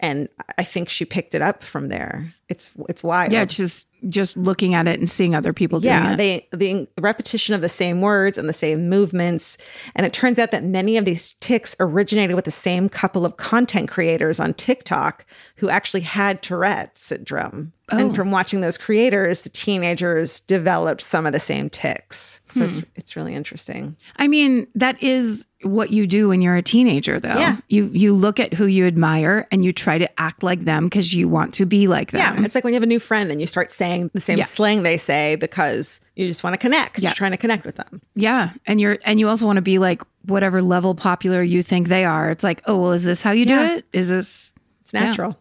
[0.00, 0.28] And
[0.58, 2.34] I think she picked it up from there.
[2.48, 3.30] It's it's wild.
[3.30, 3.44] Yeah.
[3.44, 6.16] Just, just looking at it and seeing other people doing Yeah, it.
[6.16, 9.58] they the repetition of the same words and the same movements,
[9.94, 13.36] and it turns out that many of these tics originated with the same couple of
[13.36, 15.24] content creators on TikTok
[15.56, 17.72] who actually had Tourette's syndrome.
[17.92, 17.98] Oh.
[17.98, 22.40] And from watching those creators, the teenagers developed some of the same tics.
[22.48, 22.68] So Hmm.
[22.68, 23.96] it's it's really interesting.
[24.16, 27.38] I mean, that is what you do when you're a teenager though.
[27.38, 27.56] Yeah.
[27.68, 31.14] You you look at who you admire and you try to act like them because
[31.14, 32.20] you want to be like them.
[32.20, 34.38] Yeah, it's like when you have a new friend and you start saying the same
[34.38, 34.44] Yeah.
[34.44, 36.98] slang they say because you just want to connect.
[36.98, 37.10] Yeah.
[37.10, 38.00] You're trying to connect with them.
[38.14, 38.50] Yeah.
[38.66, 42.04] And you're and you also want to be like whatever level popular you think they
[42.04, 42.30] are.
[42.30, 43.84] It's like, oh well, is this how you do it?
[43.92, 44.52] Is this
[44.82, 45.36] It's natural.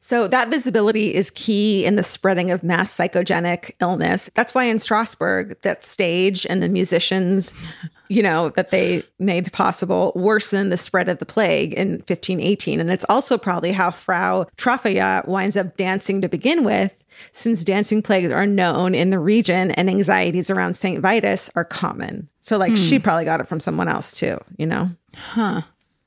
[0.00, 4.30] So that visibility is key in the spreading of mass psychogenic illness.
[4.34, 7.52] That's why in Strasbourg, that stage and the musicians,
[8.08, 12.80] you know, that they made possible worsen the spread of the plague in 1518.
[12.80, 16.94] And it's also probably how Frau Troffea winds up dancing to begin with,
[17.32, 21.00] since dancing plagues are known in the region and anxieties around St.
[21.00, 22.28] Vitus are common.
[22.40, 23.02] So, like, she hmm.
[23.02, 24.90] probably got it from someone else too, you know?
[25.14, 25.62] Huh.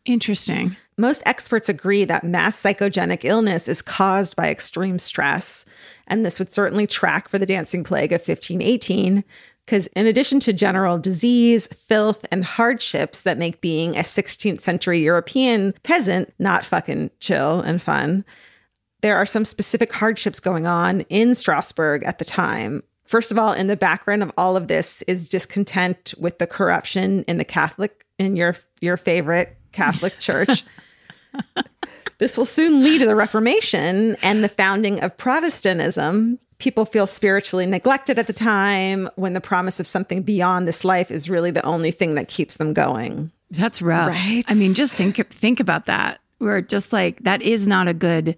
[0.05, 0.75] Interesting?
[0.97, 5.65] Most experts agree that mass psychogenic illness is caused by extreme stress,
[6.07, 9.23] and this would certainly track for the dancing plague of 1518.
[9.65, 14.99] Because in addition to general disease, filth, and hardships that make being a 16th century
[15.01, 18.25] European peasant not fucking chill and fun,
[19.01, 22.83] there are some specific hardships going on in Strasbourg at the time.
[23.05, 27.23] First of all, in the background of all of this is discontent with the corruption
[27.27, 30.63] in the Catholic, in your your favorite Catholic Church.
[32.19, 36.39] this will soon lead to the Reformation and the founding of Protestantism.
[36.59, 41.09] People feel spiritually neglected at the time when the promise of something beyond this life
[41.09, 43.31] is really the only thing that keeps them going.
[43.49, 44.09] That's rough.
[44.09, 44.43] Right?
[44.47, 46.21] I mean, just think think about that.
[46.39, 48.37] We're just like that is not a good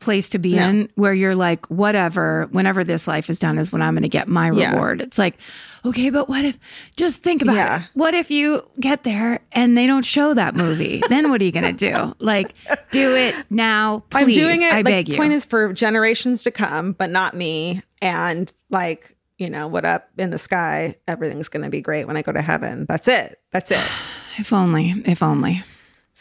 [0.00, 3.80] place to be in where you're like, whatever, whenever this life is done is when
[3.82, 4.72] I'm gonna get my Yeah.
[4.72, 5.00] reward.
[5.00, 5.38] It's like,
[5.84, 6.58] okay, but what if
[6.96, 7.80] just think about Yeah.
[7.82, 7.88] it.
[7.94, 11.02] What if you get there and they don't show that movie?
[11.08, 12.14] then what are you gonna do?
[12.18, 12.54] Like,
[12.90, 14.22] do it now, please.
[14.22, 14.72] I'm doing it.
[14.72, 15.18] I like, beg the you.
[15.18, 17.80] point is for generations to come, but not me.
[18.02, 20.96] And like, you know, what up in the sky?
[21.08, 22.86] Everything's going to be great when I go to heaven.
[22.88, 23.40] That's it.
[23.52, 23.82] That's it.
[24.38, 25.62] if only, if only.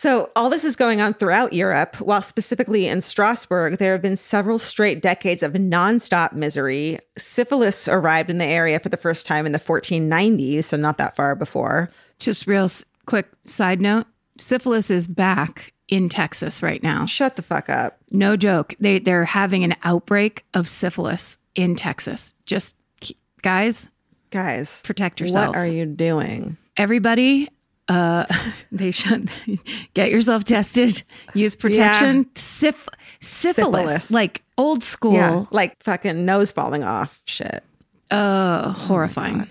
[0.03, 4.17] So, all this is going on throughout Europe, while specifically in Strasbourg, there have been
[4.17, 6.99] several straight decades of nonstop misery.
[7.17, 11.15] Syphilis arrived in the area for the first time in the 1490s, so not that
[11.15, 11.89] far before.
[12.19, 12.69] Just real
[13.05, 14.05] quick side note:
[14.37, 17.05] syphilis is back in Texas right now.
[17.05, 17.97] Shut the fuck up.
[18.11, 18.73] No joke.
[18.81, 22.33] They they're having an outbreak of syphilis in Texas.
[22.45, 22.75] Just
[23.41, 23.89] guys,
[24.31, 25.55] Guys, protect yourselves.
[25.55, 26.57] what are you doing?
[26.75, 27.47] Everybody,
[27.87, 28.25] uh,
[28.71, 29.29] they should
[29.93, 31.03] get yourself tested.
[31.33, 32.29] Use protection.
[32.35, 32.87] Syph-
[33.19, 34.11] syphilis, Syphilis.
[34.11, 35.13] like old school.
[35.13, 37.63] Yeah, like fucking nose falling off shit.
[38.11, 39.49] Uh, horrifying.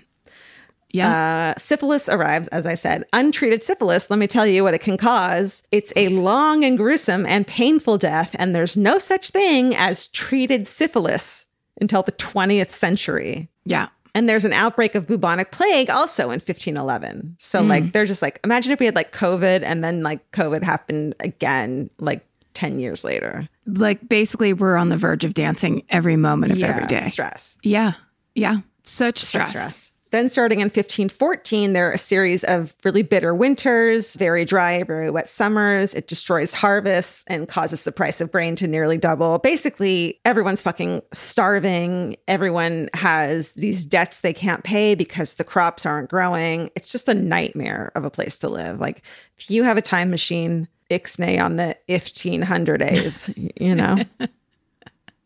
[0.91, 1.53] yeah.
[1.55, 3.03] Uh, syphilis arrives, as I said.
[3.13, 5.63] Untreated syphilis, let me tell you what it can cause.
[5.71, 10.67] It's a long and gruesome and painful death, and there's no such thing as treated
[10.67, 11.45] syphilis
[11.81, 13.49] until the 20th century.
[13.65, 13.87] yeah.
[14.15, 17.35] And there's an outbreak of bubonic plague also in 1511.
[17.39, 17.67] So, hmm.
[17.67, 21.15] like, they're just like, imagine if we had like COVID and then like COVID happened
[21.19, 23.47] again like 10 years later.
[23.65, 27.05] Like basically, we're on the verge of dancing every moment of every day.
[27.09, 27.57] Stress.
[27.63, 27.93] Yeah.
[28.35, 28.57] Yeah.
[28.83, 29.49] Such stress.
[29.49, 29.91] stress.
[30.13, 35.09] Then, starting in 1514, there are a series of really bitter winters, very dry, very
[35.09, 35.95] wet summers.
[35.95, 39.39] It destroys harvests and causes the price of grain to nearly double.
[39.39, 42.15] Basically, everyone's fucking starving.
[42.27, 46.69] Everyone has these debts they can't pay because the crops aren't growing.
[46.75, 48.79] It's just a nightmare of a place to live.
[48.79, 49.03] Like,
[49.39, 53.97] if you have a time machine, ixnay on the 1500 days, you know?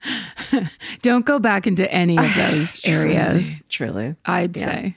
[1.01, 3.61] Don't go back into any of those areas.
[3.69, 4.15] Truly.
[4.25, 4.95] I'd say.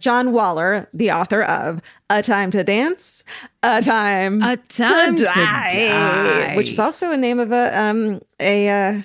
[0.00, 3.24] John Waller, the author of A Time to Dance,
[3.64, 6.54] A Time, A Time to Die.
[6.56, 9.02] which is also a name of a um a uh,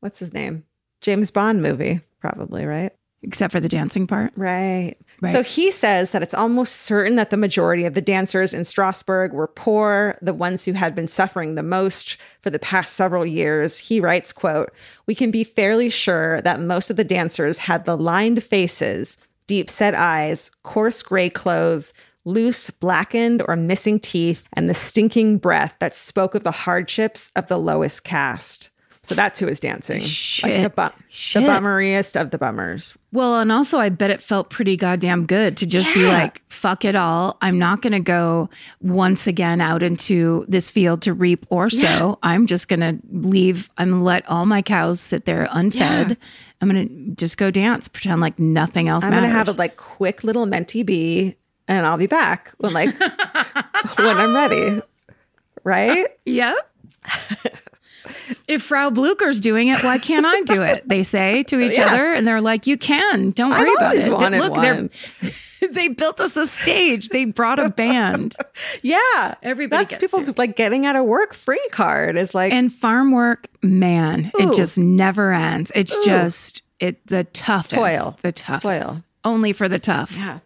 [0.00, 0.64] what's his name?
[1.00, 2.92] James Bond movie, probably, right?
[3.22, 4.32] Except for the dancing part.
[4.36, 4.94] Right.
[5.20, 5.32] Right.
[5.32, 9.32] So he says that it's almost certain that the majority of the dancers in Strasbourg
[9.32, 13.78] were poor, the ones who had been suffering the most for the past several years.
[13.78, 14.70] He writes, quote,
[15.06, 19.18] "We can be fairly sure that most of the dancers had the lined faces,
[19.48, 21.92] deep set eyes, coarse gray clothes,
[22.24, 27.48] loose, blackened or missing teeth, and the stinking breath that spoke of the hardships of
[27.48, 28.70] the lowest caste."
[29.08, 30.00] So that's who was dancing.
[30.02, 31.42] Like the, Shit.
[31.42, 32.94] the bummeriest of the bummers.
[33.10, 36.84] Well, and also I bet it felt pretty goddamn good to just be like, fuck
[36.84, 37.38] it all.
[37.40, 38.50] I'm not going to go
[38.82, 42.18] once again out into this field to reap or sow.
[42.22, 43.70] I'm just going to leave.
[43.78, 46.10] I'm going to let all my cows sit there unfed.
[46.10, 46.14] Yeah.
[46.60, 49.28] I'm going to just go dance, pretend like nothing else I'm matters.
[49.28, 51.36] gonna have a like quick little mentee bee,
[51.66, 52.98] and I'll be back when like
[53.96, 54.82] when I'm ready.
[55.64, 56.06] Right?
[56.24, 56.54] Yep.
[58.48, 60.88] If Frau Blucher's doing it, why can't I do it?
[60.88, 61.86] They say to each Yeah.
[61.86, 63.30] other, and they're like, "You can.
[63.32, 64.90] Don't worry about it." wanted Look, one.
[65.70, 67.08] they built us a stage.
[67.10, 68.34] They brought a band.
[68.82, 69.34] Yeah.
[69.42, 73.48] Everybody That's people's like getting out of work free card is like And farm work,
[73.62, 74.50] man, Ooh.
[74.50, 75.70] it just never ends.
[75.74, 76.04] It's Ooh.
[76.04, 78.16] just it the toughest, Toil.
[78.22, 78.96] the toughest, Toil.
[79.24, 80.14] only for the tough.
[80.16, 80.38] Yeah.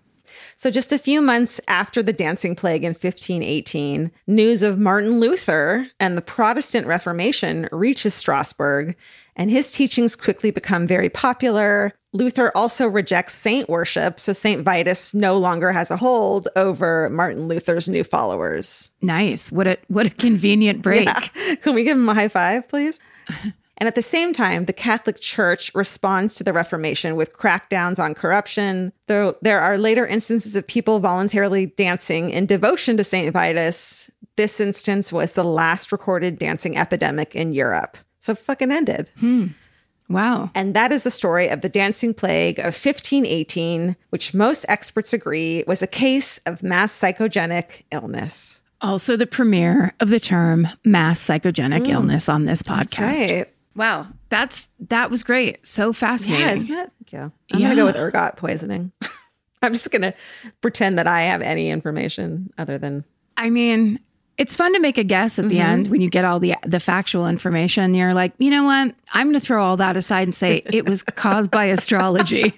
[0.62, 5.88] So, just a few months after the dancing plague in 1518, news of Martin Luther
[5.98, 8.94] and the Protestant Reformation reaches Strasbourg,
[9.34, 11.92] and his teachings quickly become very popular.
[12.12, 17.48] Luther also rejects saint worship, so Saint Vitus no longer has a hold over Martin
[17.48, 18.92] Luther's new followers.
[19.00, 19.50] Nice.
[19.50, 21.08] What a what a convenient break.
[21.34, 21.56] Yeah.
[21.56, 23.00] Can we give him a high five, please?
[23.82, 28.14] And at the same time, the Catholic Church responds to the Reformation with crackdowns on
[28.14, 28.92] corruption.
[29.08, 33.32] Though there are later instances of people voluntarily dancing in devotion to St.
[33.32, 37.98] Vitus, this instance was the last recorded dancing epidemic in Europe.
[38.20, 39.10] So fucking ended.
[39.18, 39.46] Hmm.
[40.08, 40.52] Wow.
[40.54, 45.64] And that is the story of the dancing plague of 1518, which most experts agree
[45.66, 48.60] was a case of mass psychogenic illness.
[48.80, 51.88] Also the premiere of the term mass psychogenic mm.
[51.88, 53.28] illness on this podcast.
[53.28, 53.48] Right.
[53.74, 54.08] Wow.
[54.28, 55.66] That's that was great.
[55.66, 56.46] So fascinating.
[56.46, 56.90] Yeah, isn't it?
[57.14, 57.68] I'm Yeah.
[57.68, 58.92] gonna go with ergot poisoning.
[59.62, 60.14] I'm just gonna
[60.60, 63.04] pretend that I have any information other than
[63.36, 63.98] I mean,
[64.38, 65.62] it's fun to make a guess at the Mm-hmm.
[65.70, 67.94] end when you get all the the factual information.
[67.94, 68.94] You're like, you know what?
[69.12, 72.54] I'm going to throw all that aside and say it was caused by astrology.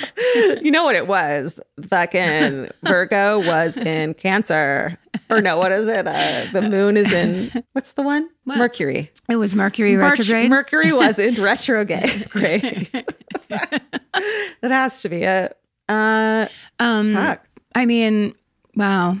[0.62, 1.58] you know what it was.
[1.88, 4.98] Fucking Virgo was in Cancer,
[5.30, 6.06] or no, what is it?
[6.06, 8.28] Uh, the Moon is in what's the one?
[8.44, 9.10] Mercury.
[9.28, 10.50] It was Mercury March- retrograde.
[10.50, 12.28] Mercury was in retrograde.
[12.30, 12.92] Great.
[13.48, 13.82] that
[14.62, 15.56] has to be it.
[15.88, 16.46] Uh,
[16.78, 17.46] um, fuck.
[17.74, 18.34] I mean,
[18.74, 19.16] wow,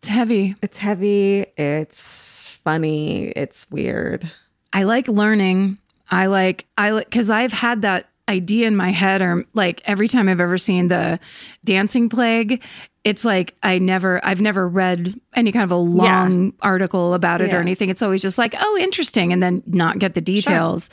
[0.00, 0.56] it's heavy.
[0.62, 1.44] It's heavy.
[1.58, 3.28] It's funny.
[3.28, 4.30] It's weird.
[4.72, 5.76] I like learning.
[6.10, 10.08] I like I like because I've had that idea in my head, or like every
[10.08, 11.20] time I've ever seen the
[11.64, 12.62] Dancing Plague,
[13.02, 17.52] it's like I never I've never read any kind of a long article about it
[17.52, 17.90] or anything.
[17.90, 20.90] It's always just like, oh, interesting, and then not get the details.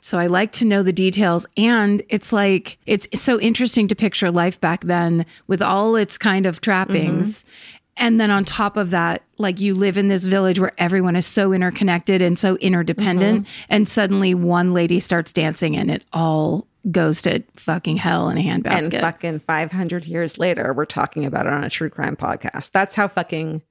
[0.00, 4.30] So I like to know the details, and it's like it's so interesting to picture
[4.30, 7.42] life back then with all its kind of trappings.
[7.42, 7.73] Mm-hmm.
[7.96, 11.26] And then on top of that, like you live in this village where everyone is
[11.26, 13.46] so interconnected and so interdependent.
[13.68, 18.42] And suddenly one lady starts dancing and it all goes to fucking hell in a
[18.42, 18.94] handbasket.
[18.94, 22.72] And fucking 500 years later, we're talking about it on a true crime podcast.
[22.72, 23.62] That's how fucking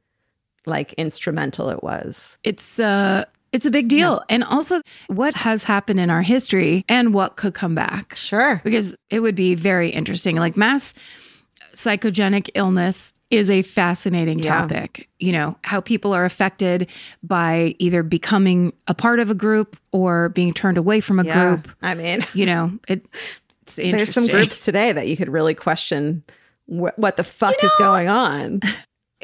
[0.66, 2.38] like instrumental it was.
[2.44, 4.24] it's uh it's a big deal.
[4.30, 8.16] And also what has happened in our history and what could come back.
[8.16, 8.60] Sure.
[8.64, 10.38] Because it would be very interesting.
[10.38, 10.96] Like mass
[11.76, 14.60] psychogenic illness is a fascinating Yeah.
[14.62, 15.10] topic.
[15.20, 16.90] You know, how people are affected
[17.24, 21.48] by either becoming a part of a group or being turned away from a Yeah.
[21.50, 21.70] group.
[21.82, 23.06] I mean, You know, it,
[23.64, 23.92] it's interesting.
[23.92, 26.24] there's some groups today that you could really question
[26.68, 28.62] wh- what the fuck is going on.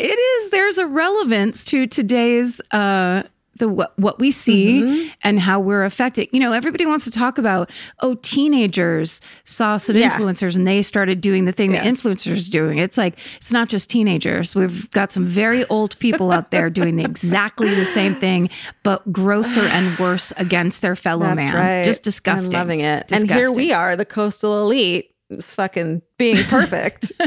[0.01, 0.49] It is.
[0.51, 3.23] There's a relevance to today's uh
[3.59, 5.07] the what, what we see Mm-hmm.
[5.23, 6.27] and how we're affected.
[6.31, 7.69] You know, everybody wants to talk about
[7.99, 10.09] oh, teenagers saw some Yeah.
[10.09, 11.83] influencers and they started doing the thing Yeah.
[11.83, 12.77] that influencers are doing.
[12.79, 14.55] It's like it's not just teenagers.
[14.55, 18.49] We've got some very old people out there doing the, exactly the same thing,
[18.83, 21.53] but grosser and worse against their fellow That's man.
[21.55, 21.85] right.
[21.85, 22.55] Just disgusting.
[22.55, 23.11] I'm loving it.
[23.11, 27.11] And here we are, the coastal elite, is fucking being perfect.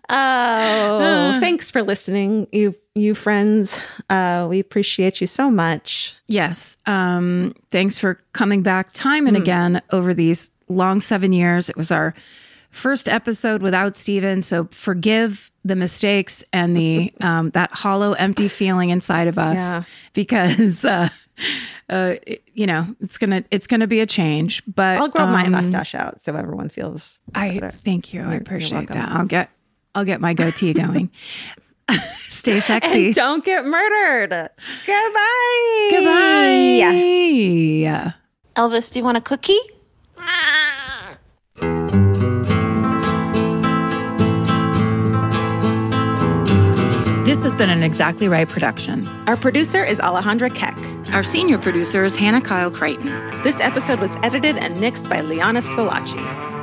[0.10, 3.80] oh, thanks for listening, you you friends.
[4.10, 6.16] Uh, we appreciate you so much.
[6.28, 6.78] Yes.
[6.86, 11.70] Um, thanks for coming back time and again over these long seven years.
[11.70, 12.14] It was our
[12.72, 14.42] first episode without Steven.
[14.42, 19.84] So forgive the mistakes and the um, that hollow, empty feeling inside of us Yeah.
[20.14, 21.10] because uh,
[21.90, 24.64] uh, it- you know it's gonna it's gonna be a change.
[24.74, 27.20] But I'll grow my um, mustache out so everyone feels.
[27.36, 27.72] I better.
[27.72, 28.22] thank you.
[28.22, 29.10] I you're appreciate that.
[29.12, 29.50] I'll get
[29.96, 31.10] I'll get my goatee going.
[32.30, 33.08] Stay sexy.
[33.08, 34.30] And don't get murdered.
[34.86, 35.88] Goodbye.
[35.92, 36.82] Goodbye.
[38.56, 39.58] Elvis, do you want a cookie?
[47.38, 49.08] This has been an Exactly Right production.
[49.28, 50.76] Our producer is Alejandra Keck.
[51.14, 53.06] Our senior producer is Hannah Kyle Creighton.
[53.44, 56.16] This episode was edited and mixed by Liana Squillace.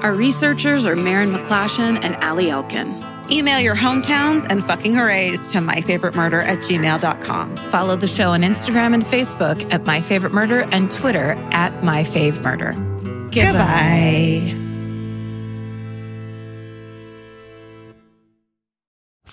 [0.03, 3.05] Our researchers are Marin McClashen and Ali Elkin.
[3.31, 7.57] Email your hometowns and fucking hoorays to myfavoritemurder at gmail.com.
[7.69, 12.03] Follow the show on Instagram and Facebook at My Favorite Murder and Twitter at My
[12.03, 12.73] Fave Murder.
[13.31, 14.64] Goodbye.